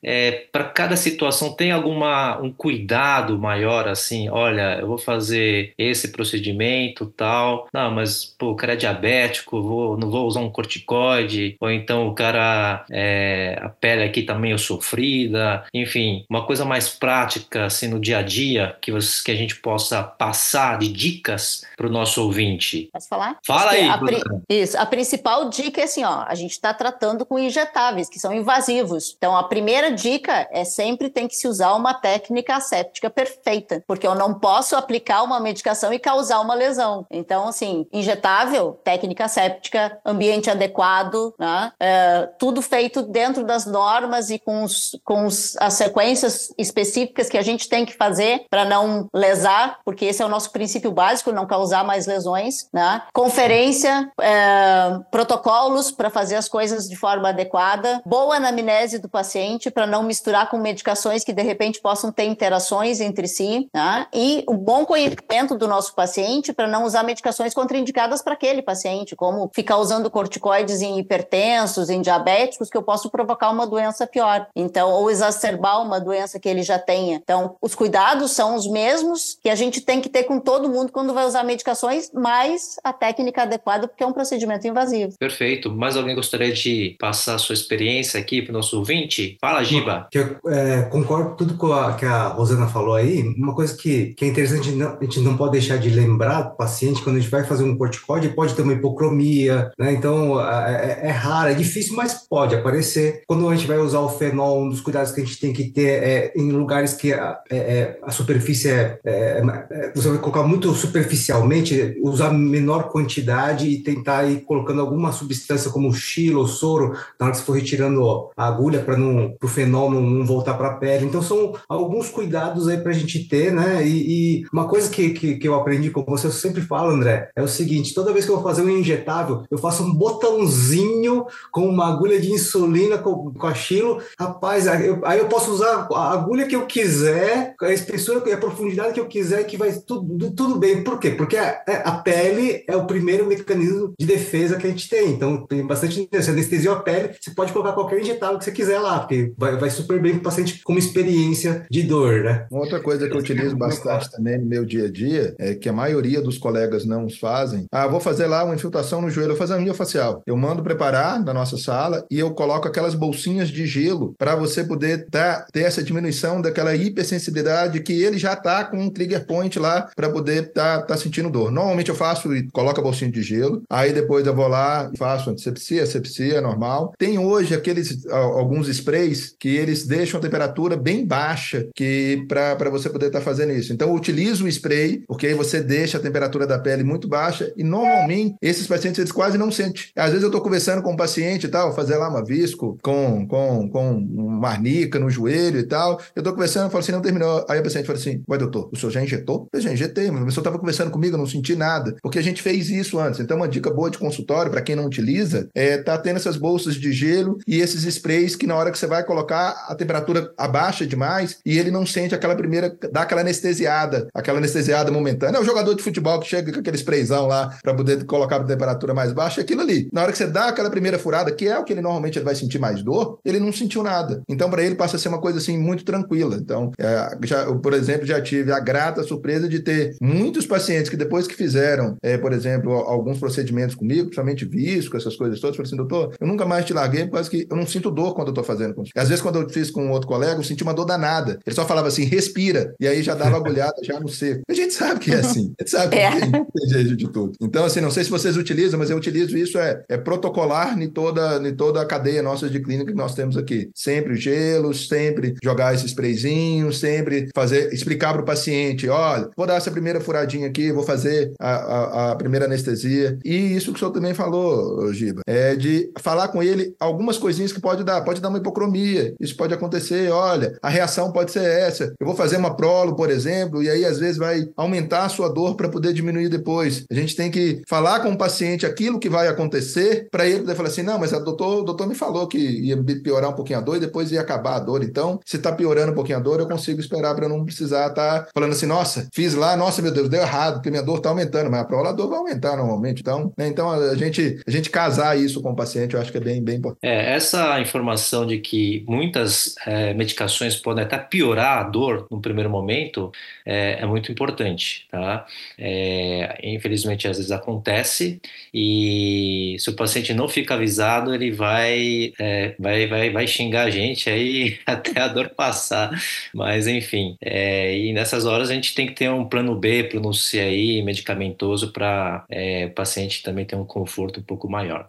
para 0.52 0.64
cada 0.64 0.96
situação, 0.96 1.52
tem 1.52 1.72
alguma 1.72 2.38
um 2.40 2.52
cuidado 2.52 3.38
maior 3.38 3.88
assim? 3.88 4.28
Olha, 4.28 4.78
eu 4.80 4.86
vou 4.86 4.98
fazer 4.98 5.72
esse 5.78 6.08
procedimento, 6.08 7.06
tal. 7.16 7.68
Não, 7.72 7.90
mas 7.90 8.24
pô, 8.24 8.50
o 8.50 8.56
cara 8.56 8.74
é 8.74 8.76
diabético, 8.76 9.62
vou, 9.62 9.96
não 9.96 10.10
vou 10.10 10.26
usar 10.26 10.40
um 10.40 10.50
corticoide, 10.50 11.56
ou 11.60 11.70
então 11.70 12.08
o 12.08 12.14
cara 12.14 12.84
é, 12.90 13.58
a 13.60 13.68
pele 13.68 14.04
aqui 14.04 14.22
tá 14.22 14.34
meio 14.34 14.58
sofrida, 14.58 15.64
enfim, 15.72 16.24
uma 16.28 16.44
coisa 16.44 16.64
mais 16.64 16.88
prática 16.88 17.66
assim 17.66 17.88
no 17.88 18.00
dia 18.00 18.18
a 18.18 18.22
dia 18.22 18.76
que, 18.80 18.92
vocês, 18.92 19.22
que 19.22 19.30
a 19.30 19.36
gente 19.36 19.56
possa 19.56 20.02
passar 20.02 20.78
de 20.78 20.88
dicas 20.88 21.64
para 21.76 21.86
o 21.86 21.90
nosso 21.90 22.22
ouvinte. 22.22 22.88
Posso 22.92 23.08
falar? 23.08 23.38
Fala 23.46 23.72
aí, 23.72 23.88
a 23.88 23.98
pri-. 23.98 24.22
Isso. 24.48 24.78
A 24.78 24.86
principal 24.86 25.48
dica 25.48 25.80
é 25.80 25.84
assim, 25.84 26.04
ó, 26.04 26.24
a 26.26 26.34
gente 26.34 26.52
está 26.52 26.72
tratando 26.72 27.24
com 27.24 27.38
injetáveis, 27.38 28.08
que 28.08 28.18
são 28.18 28.32
invasivos. 28.32 29.14
Então, 29.16 29.36
a 29.36 29.44
primeira 29.44 29.85
dica 29.90 30.48
é 30.50 30.64
sempre 30.64 31.10
tem 31.10 31.26
que 31.28 31.34
se 31.36 31.46
usar 31.48 31.74
uma 31.74 31.94
técnica 31.94 32.56
asséptica 32.56 33.10
perfeita, 33.10 33.82
porque 33.86 34.06
eu 34.06 34.14
não 34.14 34.34
posso 34.34 34.76
aplicar 34.76 35.22
uma 35.22 35.40
medicação 35.40 35.92
e 35.92 35.98
causar 35.98 36.40
uma 36.40 36.54
lesão. 36.54 37.06
Então, 37.10 37.48
assim, 37.48 37.86
injetável, 37.92 38.78
técnica 38.84 39.24
asséptica, 39.24 39.98
ambiente 40.04 40.50
adequado, 40.50 41.34
né? 41.38 41.72
É, 41.80 42.28
tudo 42.38 42.60
feito 42.62 43.02
dentro 43.02 43.44
das 43.44 43.66
normas 43.66 44.30
e 44.30 44.38
com, 44.38 44.62
os- 44.64 44.98
com 45.04 45.26
os- 45.26 45.56
as 45.58 45.74
sequências 45.74 46.52
específicas 46.58 47.28
que 47.28 47.38
a 47.38 47.42
gente 47.42 47.68
tem 47.68 47.84
que 47.84 47.94
fazer 47.96 48.44
para 48.50 48.64
não 48.64 49.08
lesar, 49.14 49.78
porque 49.84 50.04
esse 50.06 50.22
é 50.22 50.26
o 50.26 50.28
nosso 50.28 50.50
princípio 50.50 50.90
básico, 50.92 51.32
não 51.32 51.46
causar 51.46 51.84
mais 51.84 52.06
lesões, 52.06 52.68
né? 52.72 53.02
Conferência, 53.12 54.10
é, 54.20 54.98
protocolos 55.10 55.90
para 55.90 56.10
fazer 56.10 56.36
as 56.36 56.48
coisas 56.48 56.88
de 56.88 56.96
forma 56.96 57.28
adequada, 57.28 58.00
boa 58.04 58.36
anamnese 58.36 58.98
do 58.98 59.08
paciente 59.08 59.70
para 59.76 59.86
não 59.86 60.02
misturar 60.02 60.48
com 60.48 60.56
medicações 60.56 61.22
que 61.22 61.34
de 61.34 61.42
repente 61.42 61.82
possam 61.82 62.10
ter 62.10 62.24
interações 62.24 62.98
entre 62.98 63.28
si, 63.28 63.68
né? 63.74 64.06
E 64.14 64.42
o 64.48 64.54
bom 64.54 64.86
conhecimento 64.86 65.54
do 65.54 65.68
nosso 65.68 65.94
paciente 65.94 66.50
para 66.50 66.66
não 66.66 66.84
usar 66.84 67.02
medicações 67.02 67.52
contraindicadas 67.52 68.22
para 68.22 68.32
aquele 68.32 68.62
paciente, 68.62 69.14
como 69.14 69.50
ficar 69.54 69.76
usando 69.76 70.10
corticoides 70.10 70.80
em 70.80 70.98
hipertensos, 70.98 71.90
em 71.90 72.00
diabéticos, 72.00 72.70
que 72.70 72.76
eu 72.78 72.82
posso 72.82 73.10
provocar 73.10 73.50
uma 73.50 73.66
doença 73.66 74.06
pior. 74.06 74.46
Então, 74.56 74.90
ou 74.90 75.10
exacerbar 75.10 75.82
uma 75.82 76.00
doença 76.00 76.40
que 76.40 76.48
ele 76.48 76.62
já 76.62 76.78
tenha. 76.78 77.16
Então, 77.22 77.56
os 77.60 77.74
cuidados 77.74 78.30
são 78.30 78.54
os 78.54 78.66
mesmos 78.66 79.38
que 79.42 79.50
a 79.50 79.54
gente 79.54 79.82
tem 79.82 80.00
que 80.00 80.08
ter 80.08 80.24
com 80.24 80.40
todo 80.40 80.70
mundo 80.70 80.90
quando 80.90 81.12
vai 81.12 81.26
usar 81.26 81.42
medicações, 81.42 82.10
mais 82.14 82.76
a 82.82 82.94
técnica 82.94 83.42
adequada, 83.42 83.86
porque 83.86 84.02
é 84.02 84.06
um 84.06 84.12
procedimento 84.14 84.66
invasivo. 84.66 85.12
Perfeito. 85.18 85.70
Mais 85.70 85.98
alguém 85.98 86.14
gostaria 86.14 86.50
de 86.50 86.96
passar 86.98 87.34
a 87.34 87.38
sua 87.38 87.52
experiência 87.52 88.18
aqui 88.18 88.40
para 88.40 88.52
o 88.52 88.54
nosso 88.54 88.78
ouvinte? 88.78 89.36
Fala, 89.38 89.65
Giba. 89.66 90.06
Que 90.10 90.18
eu 90.18 90.36
é, 90.48 90.82
concordo 90.82 91.30
com 91.30 91.36
tudo 91.36 91.58
que 91.98 92.06
a 92.06 92.28
Rosana 92.28 92.66
falou 92.66 92.94
aí. 92.94 93.22
Uma 93.36 93.54
coisa 93.54 93.76
que, 93.76 94.14
que 94.14 94.24
é 94.24 94.28
interessante, 94.28 94.72
não, 94.72 94.96
a 94.98 95.04
gente 95.04 95.20
não 95.20 95.36
pode 95.36 95.52
deixar 95.52 95.76
de 95.76 95.90
lembrar 95.90 96.42
do 96.42 96.56
paciente 96.56 97.02
quando 97.02 97.16
a 97.16 97.18
gente 97.18 97.30
vai 97.30 97.44
fazer 97.44 97.64
um 97.64 97.76
corticóide, 97.76 98.28
pode 98.28 98.54
ter 98.54 98.62
uma 98.62 98.72
hipocromia, 98.72 99.70
né? 99.78 99.92
Então 99.92 100.40
é, 100.40 101.00
é, 101.02 101.08
é 101.08 101.10
raro, 101.10 101.50
é 101.50 101.54
difícil, 101.54 101.96
mas 101.96 102.26
pode 102.28 102.54
aparecer. 102.54 103.22
Quando 103.26 103.48
a 103.48 103.54
gente 103.54 103.66
vai 103.66 103.78
usar 103.78 104.00
o 104.00 104.08
fenol, 104.08 104.62
um 104.62 104.68
dos 104.68 104.80
cuidados 104.80 105.12
que 105.12 105.20
a 105.20 105.24
gente 105.24 105.40
tem 105.40 105.52
que 105.52 105.64
ter 105.70 106.02
é 106.02 106.32
em 106.36 106.52
lugares 106.52 106.94
que 106.94 107.12
a, 107.12 107.38
é, 107.50 107.56
é, 107.56 107.98
a 108.02 108.10
superfície 108.10 108.70
é, 108.70 108.98
é, 109.04 109.92
Você 109.94 110.08
vai 110.08 110.18
colocar 110.18 110.42
muito 110.42 110.72
superficialmente, 110.74 111.96
usar 112.02 112.30
menor 112.32 112.88
quantidade 112.88 113.66
e 113.68 113.82
tentar 113.82 114.24
ir 114.24 114.40
colocando 114.42 114.80
alguma 114.80 115.12
substância 115.12 115.70
como 115.70 115.92
xilo 115.92 116.40
ou 116.40 116.46
soro 116.46 116.92
na 117.18 117.26
hora 117.26 117.32
que 117.32 117.38
você 117.38 117.44
for 117.44 117.56
retirando 117.56 118.30
a 118.36 118.46
agulha 118.46 118.80
para 118.80 118.96
o 118.98 119.48
fenol 119.48 119.55
não, 119.64 119.90
não 119.90 120.26
voltar 120.26 120.54
para 120.54 120.68
a 120.68 120.74
pele. 120.74 121.06
Então, 121.06 121.22
são 121.22 121.54
alguns 121.68 122.10
cuidados 122.10 122.68
aí 122.68 122.78
para 122.78 122.90
a 122.90 122.94
gente 122.94 123.28
ter, 123.28 123.52
né? 123.52 123.86
E, 123.86 124.40
e 124.40 124.46
uma 124.52 124.68
coisa 124.68 124.90
que, 124.90 125.10
que, 125.10 125.36
que, 125.36 125.48
eu 125.48 125.54
aprendi 125.54 125.90
com 125.90 126.04
você, 126.04 126.26
eu 126.26 126.32
sempre 126.32 126.60
falo, 126.60 126.90
André, 126.90 127.30
é 127.34 127.42
o 127.42 127.48
seguinte: 127.48 127.94
toda 127.94 128.12
vez 128.12 128.24
que 128.24 128.30
eu 128.30 128.36
vou 128.36 128.44
fazer 128.44 128.62
um 128.62 128.70
injetável, 128.70 129.44
eu 129.50 129.58
faço 129.58 129.82
um 129.82 129.94
botãozinho 129.94 131.26
com 131.50 131.68
uma 131.68 131.88
agulha 131.88 132.20
de 132.20 132.30
insulina 132.30 132.98
com, 132.98 133.32
com 133.32 133.46
a 133.46 133.54
Chilo. 133.54 134.00
Rapaz, 134.18 134.66
aí 134.68 134.86
eu, 134.86 135.00
aí 135.04 135.18
eu 135.18 135.26
posso 135.26 135.52
usar 135.52 135.86
a 135.92 136.12
agulha 136.12 136.46
que 136.46 136.56
eu 136.56 136.66
quiser, 136.66 137.54
a 137.60 137.72
espessura 137.72 138.22
e 138.26 138.32
a 138.32 138.38
profundidade 138.38 138.92
que 138.92 139.00
eu 139.00 139.06
quiser, 139.06 139.44
que 139.44 139.56
vai 139.56 139.72
tudo, 139.72 140.30
tudo 140.32 140.56
bem. 140.56 140.82
Por 140.82 140.98
quê? 140.98 141.10
Porque 141.10 141.36
a, 141.36 141.62
a 141.84 141.92
pele 141.98 142.64
é 142.68 142.76
o 142.76 142.86
primeiro 142.86 143.26
mecanismo 143.26 143.92
de 143.98 144.06
defesa 144.06 144.56
que 144.56 144.66
a 144.66 144.70
gente 144.70 144.88
tem. 144.88 145.10
Então, 145.10 145.46
tem 145.46 145.66
bastante. 145.66 146.08
Você 146.12 146.30
anestesia 146.30 146.72
a 146.72 146.76
pele, 146.76 147.14
você 147.20 147.30
pode 147.30 147.52
colocar 147.52 147.72
qualquer 147.72 148.00
injetável 148.00 148.38
que 148.38 148.44
você 148.44 148.52
quiser 148.52 148.78
lá, 148.78 149.00
porque 149.00 149.32
vai, 149.46 149.56
vai 149.56 149.70
super 149.70 150.00
bem 150.00 150.12
para 150.12 150.20
o 150.20 150.24
paciente 150.24 150.60
com 150.64 150.72
uma 150.72 150.78
experiência 150.78 151.66
de 151.70 151.82
dor, 151.82 152.24
né? 152.24 152.46
Outra 152.50 152.80
coisa 152.80 153.08
que 153.08 153.14
eu 153.14 153.20
utilizo 153.20 153.56
bastante 153.56 154.10
também 154.10 154.38
no 154.38 154.46
meu 154.46 154.64
dia 154.64 154.86
a 154.86 154.90
dia 154.90 155.34
é 155.38 155.54
que 155.54 155.68
a 155.68 155.72
maioria 155.72 156.20
dos 156.20 156.38
colegas 156.38 156.84
não 156.84 157.08
fazem. 157.08 157.66
Ah, 157.72 157.86
vou 157.86 158.00
fazer 158.00 158.26
lá 158.26 158.44
uma 158.44 158.54
infiltração 158.54 159.00
no 159.00 159.10
joelho, 159.10 159.30
vou 159.30 159.36
fazer 159.36 159.54
a 159.54 159.74
facial. 159.74 160.22
Eu 160.26 160.36
mando 160.36 160.62
preparar 160.62 161.22
na 161.22 161.34
nossa 161.34 161.56
sala 161.56 162.04
e 162.10 162.18
eu 162.18 162.32
coloco 162.32 162.66
aquelas 162.66 162.94
bolsinhas 162.94 163.48
de 163.48 163.66
gelo 163.66 164.14
para 164.18 164.34
você 164.34 164.64
poder 164.64 165.06
tá, 165.10 165.46
ter 165.52 165.62
essa 165.62 165.82
diminuição 165.82 166.40
daquela 166.40 166.74
hipersensibilidade 166.74 167.80
que 167.80 167.92
ele 167.92 168.18
já 168.18 168.34
tá 168.34 168.64
com 168.64 168.78
um 168.78 168.90
trigger 168.90 169.26
point 169.26 169.58
lá 169.58 169.88
para 169.94 170.10
poder 170.10 170.52
tá, 170.52 170.82
tá 170.82 170.96
sentindo 170.96 171.30
dor. 171.30 171.50
Normalmente 171.50 171.90
eu 171.90 171.94
faço 171.94 172.34
e 172.34 172.48
coloco 172.50 172.80
a 172.80 172.82
bolsinha 172.82 173.10
de 173.10 173.22
gelo, 173.22 173.62
aí 173.70 173.92
depois 173.92 174.26
eu 174.26 174.34
vou 174.34 174.48
lá 174.48 174.90
faço 174.96 175.30
antisepsia, 175.30 175.82
asepsia 175.82 176.40
normal. 176.40 176.92
Tem 176.98 177.18
hoje 177.18 177.54
aqueles 177.54 178.06
alguns 178.06 178.68
sprays 178.68 179.35
que 179.38 179.48
eles 179.48 179.86
deixam 179.86 180.18
a 180.18 180.22
temperatura 180.22 180.76
bem 180.76 181.06
baixa 181.06 181.68
que 181.74 182.24
para 182.28 182.70
você 182.70 182.88
poder 182.88 183.06
estar 183.06 183.18
tá 183.18 183.24
fazendo 183.24 183.52
isso. 183.52 183.72
Então 183.72 183.88
eu 183.88 183.94
utilizo 183.94 184.44
o 184.44 184.48
spray, 184.48 185.02
porque 185.06 185.26
aí 185.26 185.34
você 185.34 185.60
deixa 185.60 185.98
a 185.98 186.00
temperatura 186.00 186.46
da 186.46 186.58
pele 186.58 186.84
muito 186.84 187.08
baixa 187.08 187.52
e 187.56 187.62
normalmente 187.62 188.36
esses 188.40 188.66
pacientes 188.66 188.98
eles 188.98 189.12
quase 189.12 189.38
não 189.38 189.50
sentem. 189.50 189.84
Às 189.96 190.10
vezes 190.10 190.22
eu 190.22 190.28
estou 190.28 190.40
conversando 190.40 190.82
com 190.82 190.92
um 190.92 190.96
paciente 190.96 191.46
e 191.46 191.48
tal, 191.48 191.74
fazer 191.74 191.96
lá 191.96 192.08
uma 192.08 192.24
visco 192.24 192.78
com 192.82 193.26
com 193.26 193.68
com 193.68 193.96
uma 193.96 194.48
arnica 194.48 194.98
no 194.98 195.10
joelho 195.10 195.58
e 195.58 195.64
tal. 195.64 196.00
Eu 196.14 196.20
estou 196.20 196.32
conversando, 196.32 196.64
eu 196.64 196.70
falo 196.70 196.82
assim, 196.82 196.92
não 196.92 197.02
terminou. 197.02 197.44
Aí 197.48 197.60
o 197.60 197.62
paciente 197.62 197.86
fala 197.86 197.98
assim: 197.98 198.22
"Vai, 198.26 198.38
doutor, 198.38 198.68
o 198.72 198.76
senhor 198.76 198.90
já 198.90 199.02
injetou?" 199.02 199.48
Eu 199.52 199.60
já 199.60 199.72
injetei, 199.72 200.10
mas 200.10 200.22
a 200.22 200.26
pessoa 200.26 200.42
estava 200.42 200.58
conversando 200.58 200.90
comigo, 200.90 201.14
eu 201.14 201.18
não 201.18 201.26
senti 201.26 201.54
nada, 201.54 201.96
porque 202.02 202.18
a 202.18 202.22
gente 202.22 202.42
fez 202.42 202.70
isso 202.70 202.98
antes. 202.98 203.20
Então 203.20 203.36
uma 203.36 203.48
dica 203.48 203.70
boa 203.70 203.90
de 203.90 203.98
consultório 203.98 204.50
para 204.50 204.62
quem 204.62 204.76
não 204.76 204.86
utiliza 204.86 205.48
é 205.54 205.78
tá 205.78 205.96
tendo 205.98 206.16
essas 206.16 206.36
bolsas 206.36 206.74
de 206.74 206.92
gelo 206.92 207.38
e 207.46 207.60
esses 207.60 207.84
sprays 207.84 208.36
que 208.36 208.46
na 208.46 208.54
hora 208.54 208.70
que 208.70 208.78
você 208.78 208.86
vai 208.86 209.04
colocar 209.04 209.25
a 209.34 209.74
temperatura 209.74 210.32
abaixa 210.36 210.86
demais 210.86 211.38
e 211.44 211.58
ele 211.58 211.70
não 211.70 211.86
sente 211.86 212.14
aquela 212.14 212.34
primeira, 212.34 212.76
dá 212.92 213.02
aquela 213.02 213.20
anestesiada, 213.20 214.08
aquela 214.14 214.38
anestesiada 214.38 214.90
momentânea. 214.90 215.38
É 215.38 215.40
o 215.40 215.44
jogador 215.44 215.74
de 215.74 215.82
futebol 215.82 216.20
que 216.20 216.28
chega 216.28 216.52
com 216.52 216.60
aquele 216.60 216.76
sprayzão 216.76 217.26
lá 217.26 217.56
para 217.62 217.74
poder 217.74 218.04
colocar 218.04 218.36
a 218.36 218.44
temperatura 218.44 218.94
mais 218.94 219.12
baixa, 219.12 219.40
é 219.40 219.44
aquilo 219.44 219.62
ali. 219.62 219.88
Na 219.92 220.02
hora 220.02 220.12
que 220.12 220.18
você 220.18 220.26
dá 220.26 220.48
aquela 220.48 220.70
primeira 220.70 220.98
furada, 220.98 221.32
que 221.32 221.46
é 221.46 221.58
o 221.58 221.64
que 221.64 221.72
ele 221.72 221.80
normalmente 221.80 222.18
ele 222.18 222.24
vai 222.24 222.34
sentir 222.34 222.58
mais 222.58 222.82
dor, 222.82 223.18
ele 223.24 223.40
não 223.40 223.52
sentiu 223.52 223.82
nada. 223.82 224.22
Então, 224.28 224.50
para 224.50 224.62
ele, 224.62 224.74
passa 224.74 224.96
a 224.96 224.98
ser 224.98 225.08
uma 225.08 225.20
coisa 225.20 225.38
assim 225.38 225.58
muito 225.58 225.84
tranquila. 225.84 226.36
Então, 226.36 226.72
é, 226.78 227.18
já, 227.24 227.42
eu, 227.42 227.58
por 227.58 227.72
exemplo, 227.72 228.06
já 228.06 228.20
tive 228.20 228.52
a 228.52 228.60
grata 228.60 229.02
surpresa 229.02 229.48
de 229.48 229.60
ter 229.60 229.96
muitos 230.00 230.46
pacientes 230.46 230.90
que 230.90 230.96
depois 230.96 231.26
que 231.26 231.34
fizeram, 231.34 231.96
é, 232.02 232.16
por 232.18 232.32
exemplo, 232.32 232.72
alguns 232.72 233.18
procedimentos 233.18 233.74
comigo, 233.74 234.04
principalmente 234.04 234.44
visco, 234.44 234.96
essas 234.96 235.16
coisas 235.16 235.40
todas, 235.40 235.56
falaram 235.56 235.68
assim, 235.68 235.76
doutor, 235.76 236.14
eu 236.20 236.26
nunca 236.26 236.44
mais 236.44 236.64
te 236.64 236.72
larguei, 236.72 237.04
por 237.04 237.12
causa 237.12 237.30
que 237.30 237.46
eu 237.50 237.56
não 237.56 237.66
sinto 237.66 237.90
dor 237.90 238.14
quando 238.14 238.28
eu 238.28 238.34
tô 238.34 238.42
fazendo 238.42 238.74
Às 238.94 239.08
vezes, 239.08 239.15
quando 239.20 239.40
eu 239.40 239.48
fiz 239.48 239.70
com 239.70 239.90
outro 239.90 240.08
colega, 240.08 240.40
eu 240.40 240.44
senti 240.44 240.62
uma 240.62 240.74
dor 240.74 240.84
danada. 240.84 241.38
Ele 241.46 241.54
só 241.54 241.66
falava 241.66 241.88
assim, 241.88 242.04
respira, 242.04 242.74
e 242.80 242.86
aí 242.86 243.02
já 243.02 243.14
dava 243.14 243.36
agulhada 243.36 243.76
já 243.82 243.98
no 244.00 244.08
seco. 244.08 244.42
A 244.48 244.54
gente 244.54 244.74
sabe 244.74 245.00
que 245.00 245.12
é 245.12 245.16
assim, 245.16 245.54
a 245.58 245.62
gente 245.62 245.70
sabe 245.70 245.96
é. 245.96 246.10
que 246.10 246.30
tem 246.30 246.68
jeito 246.68 246.96
de 246.96 247.08
tudo. 247.10 247.32
Então, 247.40 247.64
assim, 247.64 247.80
não 247.80 247.90
sei 247.90 248.04
se 248.04 248.10
vocês 248.10 248.36
utilizam, 248.36 248.78
mas 248.78 248.90
eu 248.90 248.96
utilizo 248.96 249.36
isso, 249.36 249.58
é, 249.58 249.82
é 249.88 249.96
protocolar 249.96 250.80
em 250.80 250.88
toda, 250.88 251.36
em 251.46 251.54
toda 251.54 251.80
a 251.80 251.86
cadeia 251.86 252.22
nossa 252.22 252.48
de 252.48 252.60
clínica 252.60 252.92
que 252.92 252.96
nós 252.98 253.14
temos 253.14 253.36
aqui. 253.36 253.70
Sempre 253.74 254.16
gelo, 254.16 254.72
sempre 254.74 255.34
jogar 255.42 255.74
esse 255.74 255.86
sprayzinho, 255.86 256.72
sempre 256.72 257.28
fazer, 257.34 257.72
explicar 257.72 258.12
para 258.12 258.22
o 258.22 258.26
paciente, 258.26 258.88
olha, 258.88 259.30
vou 259.36 259.46
dar 259.46 259.56
essa 259.56 259.70
primeira 259.70 260.00
furadinha 260.00 260.46
aqui, 260.46 260.72
vou 260.72 260.82
fazer 260.82 261.32
a, 261.38 261.50
a, 261.50 262.12
a 262.12 262.16
primeira 262.16 262.46
anestesia. 262.46 263.18
E 263.24 263.34
isso 263.56 263.70
que 263.70 263.76
o 263.76 263.78
senhor 263.78 263.92
também 263.92 264.14
falou, 264.14 264.92
Giba, 264.92 265.22
é 265.26 265.54
de 265.54 265.90
falar 265.98 266.28
com 266.28 266.42
ele 266.42 266.74
algumas 266.78 267.18
coisinhas 267.18 267.52
que 267.52 267.60
pode 267.60 267.84
dar, 267.84 268.02
pode 268.02 268.20
dar 268.20 268.28
uma 268.28 268.38
hipocromia, 268.38 269.05
isso 269.20 269.36
pode 269.36 269.54
acontecer, 269.54 270.10
olha, 270.10 270.58
a 270.62 270.68
reação 270.68 271.12
pode 271.12 271.30
ser 271.30 271.44
essa, 271.44 271.94
eu 271.98 272.06
vou 272.06 272.16
fazer 272.16 272.36
uma 272.36 272.56
prolo, 272.56 272.96
por 272.96 273.10
exemplo, 273.10 273.62
e 273.62 273.70
aí 273.70 273.84
às 273.84 273.98
vezes 273.98 274.16
vai 274.16 274.48
aumentar 274.56 275.04
a 275.04 275.08
sua 275.08 275.28
dor 275.28 275.56
para 275.56 275.68
poder 275.68 275.92
diminuir 275.92 276.28
depois. 276.28 276.84
A 276.90 276.94
gente 276.94 277.16
tem 277.16 277.30
que 277.30 277.62
falar 277.68 278.00
com 278.00 278.10
o 278.10 278.18
paciente 278.18 278.66
aquilo 278.66 278.98
que 278.98 279.08
vai 279.08 279.28
acontecer 279.28 280.08
para 280.10 280.26
ele 280.26 280.40
poder 280.40 280.54
falar 280.54 280.68
assim, 280.68 280.82
não, 280.82 280.98
mas 280.98 281.12
a 281.12 281.18
doutor, 281.18 281.60
o 281.60 281.64
doutor 281.64 281.86
me 281.86 281.94
falou 281.94 282.26
que 282.26 282.38
ia 282.38 282.76
piorar 283.02 283.30
um 283.30 283.34
pouquinho 283.34 283.58
a 283.58 283.62
dor 283.62 283.76
e 283.76 283.80
depois 283.80 284.12
ia 284.12 284.20
acabar 284.20 284.56
a 284.56 284.60
dor. 284.60 284.82
Então, 284.82 285.20
se 285.24 285.36
está 285.36 285.52
piorando 285.52 285.92
um 285.92 285.94
pouquinho 285.94 286.18
a 286.18 286.20
dor, 286.20 286.40
eu 286.40 286.48
consigo 286.48 286.80
esperar 286.80 287.14
para 287.14 287.28
não 287.28 287.44
precisar 287.44 287.88
estar 287.88 288.24
tá 288.24 288.28
falando 288.34 288.52
assim, 288.52 288.66
nossa, 288.66 289.08
fiz 289.12 289.34
lá, 289.34 289.56
nossa, 289.56 289.82
meu 289.82 289.90
Deus, 289.92 290.08
deu 290.08 290.20
errado, 290.20 290.54
porque 290.54 290.70
minha 290.70 290.82
dor 290.82 290.98
está 290.98 291.10
aumentando, 291.10 291.50
mas 291.50 291.60
a 291.60 291.64
prova 291.64 291.90
a 291.90 291.92
dor 291.92 292.08
vai 292.08 292.18
aumentar 292.18 292.56
normalmente. 292.56 293.00
Então, 293.00 293.32
né, 293.36 293.46
então 293.46 293.70
a 293.70 293.94
gente, 293.94 294.40
a 294.46 294.50
gente 294.50 294.70
casar 294.70 295.18
isso 295.18 295.40
com 295.40 295.50
o 295.50 295.56
paciente, 295.56 295.94
eu 295.94 296.00
acho 296.00 296.10
que 296.10 296.18
é 296.18 296.20
bem, 296.20 296.42
bem 296.42 296.56
importante. 296.56 296.84
É, 296.84 297.14
essa 297.14 297.60
informação 297.60 298.26
de 298.26 298.38
que 298.38 298.84
muitas 298.96 299.54
é, 299.66 299.92
medicações 299.92 300.56
podem 300.56 300.84
até 300.84 300.96
piorar 300.98 301.58
a 301.58 301.62
dor 301.62 302.06
no 302.10 302.20
primeiro 302.20 302.48
momento 302.48 303.12
é, 303.44 303.78
é 303.80 303.86
muito 303.86 304.10
importante, 304.10 304.86
tá? 304.90 305.26
É, 305.58 306.38
infelizmente, 306.42 307.06
às 307.06 307.18
vezes 307.18 307.30
acontece 307.30 308.20
e 308.52 309.56
se 309.58 309.68
o 309.70 309.76
paciente 309.76 310.14
não 310.14 310.28
fica 310.28 310.54
avisado, 310.54 311.14
ele 311.14 311.30
vai, 311.30 312.12
é, 312.18 312.54
vai, 312.58 312.86
vai, 312.86 313.10
vai 313.10 313.26
xingar 313.26 313.64
a 313.64 313.70
gente 313.70 314.08
aí 314.08 314.58
até 314.66 315.00
a 315.00 315.08
dor 315.08 315.28
passar. 315.30 315.90
Mas, 316.34 316.66
enfim, 316.66 317.16
é, 317.20 317.76
e 317.76 317.92
nessas 317.92 318.24
horas 318.24 318.50
a 318.50 318.54
gente 318.54 318.74
tem 318.74 318.86
que 318.86 318.94
ter 318.94 319.10
um 319.10 319.24
plano 319.28 319.54
B, 319.54 319.84
plano 319.84 320.12
C 320.14 320.40
aí, 320.40 320.82
medicamentoso, 320.82 321.72
para 321.72 322.24
é, 322.30 322.66
o 322.66 322.70
paciente 322.70 323.22
também 323.22 323.44
ter 323.44 323.56
um 323.56 323.64
conforto 323.64 324.20
um 324.20 324.22
pouco 324.22 324.48
maior. 324.48 324.86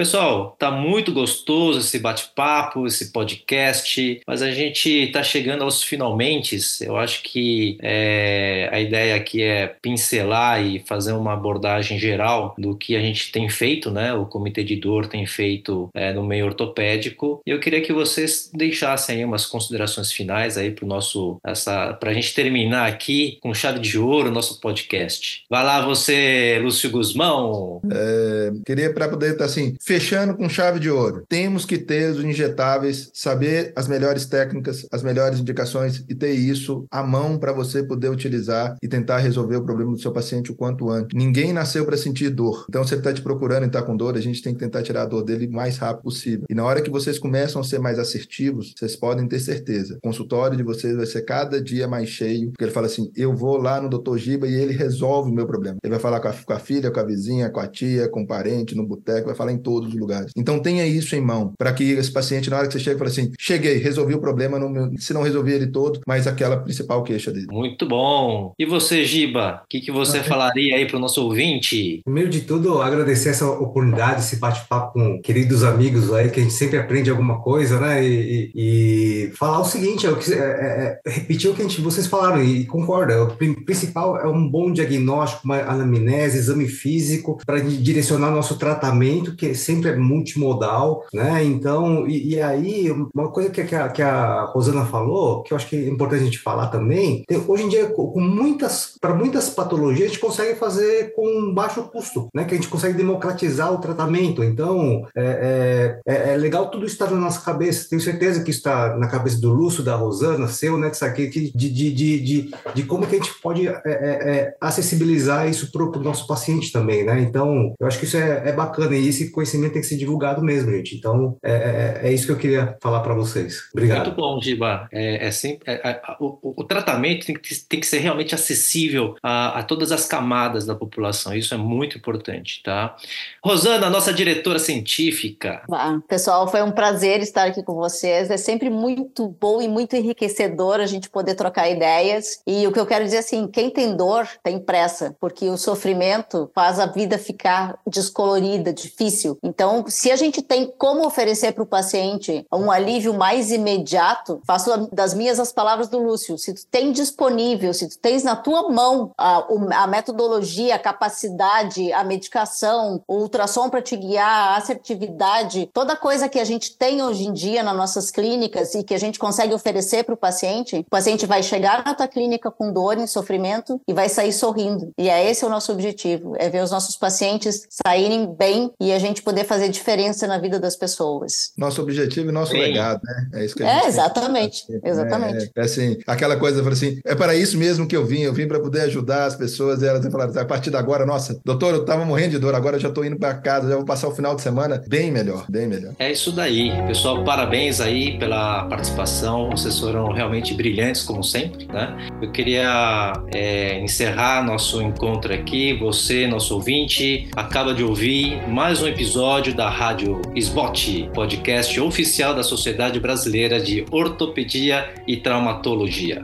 Pessoal, 0.00 0.56
tá 0.58 0.70
muito 0.70 1.12
gostoso 1.12 1.80
esse 1.80 1.98
bate-papo, 1.98 2.86
esse 2.86 3.12
podcast, 3.12 4.22
mas 4.26 4.40
a 4.40 4.50
gente 4.50 4.88
está 4.88 5.22
chegando 5.22 5.62
aos 5.62 5.82
finalmente. 5.82 6.56
Eu 6.80 6.96
acho 6.96 7.22
que 7.22 7.76
é, 7.82 8.70
a 8.72 8.80
ideia 8.80 9.14
aqui 9.14 9.42
é 9.42 9.66
pincelar 9.66 10.64
e 10.64 10.78
fazer 10.78 11.12
uma 11.12 11.34
abordagem 11.34 11.98
geral 11.98 12.54
do 12.56 12.74
que 12.74 12.96
a 12.96 13.00
gente 13.00 13.30
tem 13.30 13.50
feito, 13.50 13.90
né? 13.90 14.14
O 14.14 14.24
Comitê 14.24 14.64
de 14.64 14.76
Dor 14.76 15.06
tem 15.06 15.26
feito 15.26 15.90
é, 15.92 16.14
no 16.14 16.24
meio 16.24 16.46
ortopédico. 16.46 17.42
E 17.46 17.50
eu 17.50 17.60
queria 17.60 17.82
que 17.82 17.92
vocês 17.92 18.50
deixassem 18.54 19.18
aí 19.18 19.24
umas 19.26 19.44
considerações 19.44 20.10
finais 20.10 20.56
aí 20.56 20.70
para 20.70 20.88
nosso, 20.88 21.38
essa, 21.44 21.92
para 21.92 22.10
a 22.10 22.14
gente 22.14 22.32
terminar 22.32 22.88
aqui 22.88 23.36
com 23.42 23.52
chave 23.52 23.78
de 23.78 23.98
ouro 23.98 24.30
o 24.30 24.32
nosso 24.32 24.62
podcast. 24.62 25.44
Vai 25.50 25.62
lá, 25.62 25.84
você, 25.84 26.58
Lúcio 26.62 26.90
Guzmão. 26.90 27.82
É, 27.92 28.50
queria 28.64 28.94
para 28.94 29.06
poder 29.06 29.32
estar 29.32 29.40
tá, 29.40 29.44
assim 29.44 29.76
Fechando 29.90 30.36
com 30.36 30.48
chave 30.48 30.78
de 30.78 30.88
ouro, 30.88 31.24
temos 31.28 31.64
que 31.64 31.76
ter 31.76 32.12
os 32.12 32.22
injetáveis, 32.22 33.10
saber 33.12 33.72
as 33.74 33.88
melhores 33.88 34.24
técnicas, 34.24 34.86
as 34.92 35.02
melhores 35.02 35.40
indicações 35.40 36.04
e 36.08 36.14
ter 36.14 36.30
isso 36.30 36.86
à 36.88 37.02
mão 37.02 37.36
para 37.36 37.52
você 37.52 37.82
poder 37.82 38.08
utilizar 38.08 38.76
e 38.80 38.86
tentar 38.86 39.18
resolver 39.18 39.56
o 39.56 39.64
problema 39.64 39.90
do 39.90 40.00
seu 40.00 40.12
paciente 40.12 40.52
o 40.52 40.54
quanto 40.54 40.88
antes. 40.88 41.08
Ninguém 41.12 41.52
nasceu 41.52 41.84
para 41.84 41.96
sentir 41.96 42.30
dor. 42.30 42.66
Então, 42.68 42.84
se 42.84 42.94
ele 42.94 43.00
está 43.00 43.12
te 43.12 43.20
procurando 43.20 43.64
e 43.64 43.66
está 43.66 43.82
com 43.82 43.96
dor, 43.96 44.16
a 44.16 44.20
gente 44.20 44.40
tem 44.40 44.54
que 44.54 44.60
tentar 44.60 44.84
tirar 44.84 45.02
a 45.02 45.06
dor 45.06 45.24
dele 45.24 45.48
o 45.48 45.52
mais 45.52 45.76
rápido 45.76 46.04
possível. 46.04 46.44
E 46.48 46.54
na 46.54 46.64
hora 46.64 46.82
que 46.82 46.88
vocês 46.88 47.18
começam 47.18 47.60
a 47.60 47.64
ser 47.64 47.80
mais 47.80 47.98
assertivos, 47.98 48.72
vocês 48.78 48.94
podem 48.94 49.26
ter 49.26 49.40
certeza. 49.40 49.96
O 49.96 50.06
consultório 50.06 50.56
de 50.56 50.62
vocês 50.62 50.96
vai 50.96 51.06
ser 51.06 51.22
cada 51.22 51.60
dia 51.60 51.88
mais 51.88 52.08
cheio, 52.08 52.52
porque 52.52 52.62
ele 52.62 52.70
fala 52.70 52.86
assim: 52.86 53.10
eu 53.16 53.34
vou 53.34 53.56
lá 53.56 53.80
no 53.80 53.88
Dr. 53.88 54.18
Giba 54.18 54.46
e 54.46 54.54
ele 54.54 54.72
resolve 54.72 55.32
o 55.32 55.34
meu 55.34 55.48
problema. 55.48 55.78
Ele 55.82 55.90
vai 55.90 56.00
falar 56.00 56.20
com 56.20 56.28
a, 56.28 56.32
com 56.32 56.52
a 56.52 56.60
filha, 56.60 56.92
com 56.92 57.00
a 57.00 57.04
vizinha, 57.04 57.50
com 57.50 57.58
a 57.58 57.66
tia, 57.66 58.08
com 58.08 58.22
o 58.22 58.26
parente, 58.26 58.76
no 58.76 58.86
boteco, 58.86 59.26
vai 59.26 59.34
falar 59.34 59.50
em 59.50 59.58
tudo 59.58 59.69
todos 59.70 59.94
os 59.94 60.00
lugares. 60.00 60.32
Então 60.36 60.58
tenha 60.58 60.84
isso 60.84 61.14
em 61.14 61.20
mão, 61.20 61.52
para 61.56 61.72
que 61.72 61.84
esse 61.92 62.12
paciente, 62.12 62.50
na 62.50 62.58
hora 62.58 62.66
que 62.66 62.72
você 62.72 62.80
chega, 62.80 62.98
fale 62.98 63.10
assim: 63.10 63.30
cheguei, 63.38 63.76
resolvi 63.78 64.14
o 64.14 64.20
problema, 64.20 64.58
não, 64.58 64.90
se 64.96 65.14
não 65.14 65.22
resolvi 65.22 65.52
ele 65.52 65.68
todo, 65.68 66.00
mas 66.06 66.26
aquela 66.26 66.56
principal 66.56 67.04
queixa 67.04 67.30
dele. 67.30 67.46
Muito 67.50 67.86
bom. 67.86 68.52
E 68.58 68.66
você, 68.66 69.04
Giba, 69.04 69.62
o 69.64 69.68
que, 69.68 69.80
que 69.80 69.92
você 69.92 70.22
falaria 70.22 70.76
aí 70.76 70.86
para 70.86 70.96
o 70.96 71.00
nosso 71.00 71.22
ouvinte? 71.22 72.00
Primeiro 72.04 72.30
de 72.30 72.40
tudo, 72.40 72.82
agradecer 72.82 73.28
essa 73.28 73.48
oportunidade, 73.48 74.22
esse 74.22 74.36
bate-papo 74.36 74.94
com 74.94 75.20
queridos 75.22 75.62
amigos 75.62 76.12
aí, 76.12 76.30
que 76.30 76.40
a 76.40 76.42
gente 76.42 76.54
sempre 76.54 76.78
aprende 76.78 77.10
alguma 77.10 77.40
coisa, 77.40 77.78
né? 77.78 78.04
E, 78.04 78.50
e, 78.54 79.30
e 79.30 79.30
falar 79.36 79.60
o 79.60 79.64
seguinte, 79.64 80.06
é, 80.06 80.10
é, 80.10 80.34
é, 80.34 81.00
é, 81.06 81.10
repetir 81.10 81.50
o 81.50 81.54
que 81.54 81.62
gente, 81.62 81.80
vocês 81.80 82.06
falaram 82.06 82.42
e 82.42 82.64
concorda. 82.64 83.22
O 83.22 83.36
principal 83.64 84.16
é 84.18 84.26
um 84.26 84.48
bom 84.48 84.72
diagnóstico, 84.72 85.44
uma 85.44 85.60
anamnese, 85.60 86.38
exame 86.38 86.66
físico 86.66 87.38
para 87.44 87.60
direcionar 87.60 88.30
nosso 88.30 88.56
tratamento, 88.58 89.36
que 89.36 89.54
sempre 89.60 89.90
é 89.90 89.96
multimodal, 89.96 91.04
né? 91.12 91.44
Então, 91.44 92.06
e, 92.06 92.34
e 92.34 92.40
aí, 92.40 92.90
uma 93.14 93.30
coisa 93.30 93.50
que, 93.50 93.62
que, 93.64 93.74
a, 93.74 93.88
que 93.88 94.02
a 94.02 94.44
Rosana 94.44 94.84
falou, 94.86 95.42
que 95.42 95.52
eu 95.52 95.56
acho 95.56 95.68
que 95.68 95.76
é 95.76 95.88
importante 95.88 96.22
a 96.22 96.24
gente 96.24 96.38
falar 96.38 96.68
também, 96.68 97.24
tem, 97.26 97.42
hoje 97.46 97.64
em 97.64 97.68
dia, 97.68 97.86
com 97.88 98.20
muitas, 98.20 98.94
para 99.00 99.14
muitas 99.14 99.50
patologias, 99.50 100.06
a 100.06 100.12
gente 100.12 100.20
consegue 100.20 100.58
fazer 100.58 101.12
com 101.14 101.52
baixo 101.52 101.82
custo, 101.84 102.28
né? 102.34 102.44
Que 102.44 102.54
a 102.54 102.56
gente 102.56 102.68
consegue 102.68 102.96
democratizar 102.96 103.72
o 103.72 103.78
tratamento. 103.78 104.42
Então, 104.42 105.06
é, 105.14 105.98
é, 106.06 106.32
é, 106.32 106.36
legal 106.36 106.70
tudo 106.70 106.86
estar 106.86 107.10
na 107.10 107.16
nossa 107.16 107.40
cabeça. 107.40 107.88
Tenho 107.88 108.00
certeza 108.00 108.42
que 108.42 108.50
está 108.50 108.96
na 108.96 109.08
cabeça 109.08 109.40
do 109.40 109.52
Lúcio, 109.52 109.82
da 109.82 109.96
Rosana, 109.96 110.48
seu, 110.48 110.78
né? 110.78 110.90
De, 110.90 111.50
de, 111.52 111.70
de, 111.70 112.20
de, 112.20 112.50
de 112.74 112.82
como 112.84 113.06
que 113.06 113.16
a 113.16 113.18
gente 113.18 113.34
pode 113.40 113.66
é, 113.66 113.80
é, 113.84 114.30
é 114.30 114.54
acessibilizar 114.60 115.48
isso 115.48 115.70
para 115.70 115.82
o 115.82 116.02
nosso 116.02 116.26
paciente 116.26 116.72
também, 116.72 117.04
né? 117.04 117.20
Então, 117.20 117.74
eu 117.78 117.86
acho 117.86 117.98
que 117.98 118.04
isso 118.04 118.16
é, 118.16 118.48
é, 118.48 118.52
bacana 118.52 118.96
e 118.96 119.08
esse 119.08 119.30
tem 119.50 119.80
que 119.80 119.82
ser 119.82 119.96
divulgado 119.96 120.42
mesmo, 120.42 120.70
gente. 120.70 120.96
Então, 120.96 121.36
é, 121.42 122.00
é, 122.02 122.08
é 122.08 122.12
isso 122.12 122.26
que 122.26 122.32
eu 122.32 122.36
queria 122.36 122.76
falar 122.80 123.00
para 123.00 123.14
vocês. 123.14 123.68
Obrigado. 123.72 124.06
Muito 124.06 124.16
bom, 124.16 124.40
Giba. 124.40 124.88
É, 124.92 125.26
é 125.26 125.30
sempre, 125.30 125.80
o, 126.18 126.60
o, 126.60 126.64
tratamento 126.64 127.26
tem 127.26 127.34
que, 127.34 127.54
tem 127.68 127.80
que 127.80 127.86
ser 127.86 127.98
realmente 127.98 128.34
acessível 128.34 129.14
a, 129.22 129.58
a 129.58 129.62
todas 129.62 129.92
as 129.92 130.06
camadas 130.06 130.66
da 130.66 130.74
população. 130.74 131.34
Isso 131.34 131.54
é 131.54 131.56
muito 131.56 131.98
importante, 131.98 132.62
tá? 132.62 132.96
Rosana, 133.44 133.90
nossa 133.90 134.12
diretora 134.12 134.58
científica. 134.58 135.62
Ah, 135.70 135.98
pessoal, 136.08 136.48
foi 136.48 136.62
um 136.62 136.70
prazer 136.70 137.20
estar 137.20 137.44
aqui 137.44 137.62
com 137.62 137.74
vocês. 137.74 138.30
É 138.30 138.36
sempre 138.36 138.70
muito 138.70 139.28
bom 139.28 139.60
e 139.60 139.68
muito 139.68 139.96
enriquecedor 139.96 140.80
a 140.80 140.86
gente 140.86 141.08
poder 141.08 141.34
trocar 141.34 141.70
ideias. 141.70 142.40
E 142.46 142.66
o 142.66 142.72
que 142.72 142.80
eu 142.80 142.86
quero 142.86 143.04
dizer 143.04 143.18
assim, 143.18 143.46
quem 143.46 143.70
tem 143.70 143.96
dor 143.96 144.28
tem 144.42 144.58
pressa, 144.58 145.16
porque 145.20 145.48
o 145.48 145.56
sofrimento 145.56 146.50
faz 146.54 146.78
a 146.78 146.86
vida 146.86 147.18
ficar 147.18 147.78
descolorida, 147.86 148.72
difícil. 148.72 149.38
Então, 149.42 149.84
se 149.88 150.10
a 150.10 150.16
gente 150.16 150.42
tem 150.42 150.72
como 150.78 151.06
oferecer 151.06 151.52
para 151.52 151.62
o 151.62 151.66
paciente 151.66 152.46
um 152.52 152.70
alívio 152.70 153.14
mais 153.14 153.50
imediato, 153.50 154.40
faço 154.46 154.88
das 154.92 155.14
minhas 155.14 155.40
as 155.40 155.52
palavras 155.52 155.88
do 155.88 155.98
Lúcio. 155.98 156.38
Se 156.38 156.54
tu 156.54 156.66
tem 156.66 156.92
disponível, 156.92 157.72
se 157.72 157.88
tu 157.88 157.98
tens 157.98 158.22
na 158.22 158.36
tua 158.36 158.68
mão 158.70 159.12
a, 159.16 159.44
a 159.74 159.86
metodologia, 159.86 160.74
a 160.74 160.78
capacidade, 160.78 161.92
a 161.92 162.04
medicação, 162.04 163.02
o 163.06 163.18
ultrassom 163.18 163.68
para 163.68 163.82
te 163.82 163.96
guiar, 163.96 164.52
a 164.52 164.56
assertividade, 164.56 165.70
toda 165.72 165.96
coisa 165.96 166.28
que 166.28 166.38
a 166.38 166.44
gente 166.44 166.76
tem 166.76 167.02
hoje 167.02 167.26
em 167.26 167.32
dia 167.32 167.62
nas 167.62 167.76
nossas 167.76 168.10
clínicas 168.10 168.74
e 168.74 168.82
que 168.82 168.94
a 168.94 168.98
gente 168.98 169.18
consegue 169.18 169.54
oferecer 169.54 170.04
para 170.04 170.14
o 170.14 170.18
paciente, 170.18 170.84
o 170.86 170.90
paciente 170.90 171.26
vai 171.26 171.42
chegar 171.42 171.84
na 171.84 171.94
tua 171.94 172.08
clínica 172.08 172.50
com 172.50 172.72
dor 172.72 172.98
e 172.98 173.06
sofrimento 173.06 173.80
e 173.86 173.92
vai 173.92 174.08
sair 174.08 174.32
sorrindo. 174.32 174.92
E 174.98 175.08
é 175.08 175.30
esse 175.30 175.44
o 175.44 175.48
nosso 175.48 175.72
objetivo, 175.72 176.34
é 176.38 176.48
ver 176.48 176.62
os 176.62 176.70
nossos 176.70 176.96
pacientes 176.96 177.66
saírem 177.70 178.26
bem 178.26 178.72
e 178.80 178.92
a 178.92 178.98
gente 178.98 179.22
poder 179.30 179.44
fazer 179.44 179.68
diferença 179.68 180.26
na 180.26 180.38
vida 180.38 180.58
das 180.58 180.76
pessoas. 180.76 181.52
Nosso 181.56 181.80
objetivo 181.80 182.28
e 182.28 182.32
nosso 182.32 182.52
legado, 182.52 183.00
né? 183.04 183.28
É 183.34 183.44
isso 183.44 183.54
que 183.54 183.62
a 183.62 183.66
gente 183.66 183.84
É, 183.84 183.88
exatamente, 183.88 184.66
sempre, 184.66 184.74
né? 184.74 184.90
exatamente. 184.90 185.50
É, 185.56 185.60
é, 185.60 185.64
assim, 185.64 185.96
aquela 186.06 186.36
coisa, 186.36 186.68
assim, 186.68 186.98
é 187.04 187.14
para 187.14 187.34
isso 187.34 187.56
mesmo 187.56 187.86
que 187.86 187.96
eu 187.96 188.04
vim, 188.04 188.22
eu 188.22 188.32
vim 188.32 188.48
para 188.48 188.60
poder 188.60 188.82
ajudar 188.82 189.26
as 189.26 189.36
pessoas 189.36 189.82
e 189.82 189.86
elas 189.86 190.04
falaram, 190.10 190.38
a 190.38 190.44
partir 190.44 190.70
de 190.70 190.76
agora, 190.76 191.06
nossa, 191.06 191.40
doutor, 191.44 191.74
eu 191.74 191.82
estava 191.82 192.04
morrendo 192.04 192.32
de 192.32 192.38
dor, 192.38 192.54
agora 192.54 192.76
eu 192.76 192.80
já 192.80 192.88
estou 192.88 193.04
indo 193.04 193.18
para 193.18 193.34
casa, 193.34 193.68
já 193.68 193.76
vou 193.76 193.84
passar 193.84 194.08
o 194.08 194.14
final 194.14 194.34
de 194.34 194.42
semana 194.42 194.82
bem 194.88 195.10
melhor, 195.12 195.46
bem 195.48 195.66
melhor. 195.66 195.94
É 195.98 196.10
isso 196.10 196.32
daí. 196.32 196.70
Pessoal, 196.86 197.22
parabéns 197.24 197.80
aí 197.80 198.18
pela 198.18 198.64
participação, 198.64 199.50
vocês 199.50 199.78
foram 199.78 200.12
realmente 200.12 200.54
brilhantes, 200.54 201.02
como 201.02 201.22
sempre, 201.22 201.66
né? 201.66 202.09
Eu 202.20 202.30
queria 202.30 203.14
é, 203.34 203.80
encerrar 203.80 204.44
nosso 204.44 204.82
encontro 204.82 205.32
aqui. 205.32 205.72
Você, 205.78 206.26
nosso 206.26 206.54
ouvinte, 206.54 207.28
acaba 207.34 207.72
de 207.72 207.82
ouvir 207.82 208.46
mais 208.46 208.82
um 208.82 208.86
episódio 208.86 209.54
da 209.54 209.70
Rádio 209.70 210.20
SBOT, 210.34 211.08
podcast 211.14 211.80
oficial 211.80 212.34
da 212.34 212.42
Sociedade 212.42 213.00
Brasileira 213.00 213.58
de 213.58 213.86
Ortopedia 213.90 214.92
e 215.06 215.16
Traumatologia. 215.16 216.20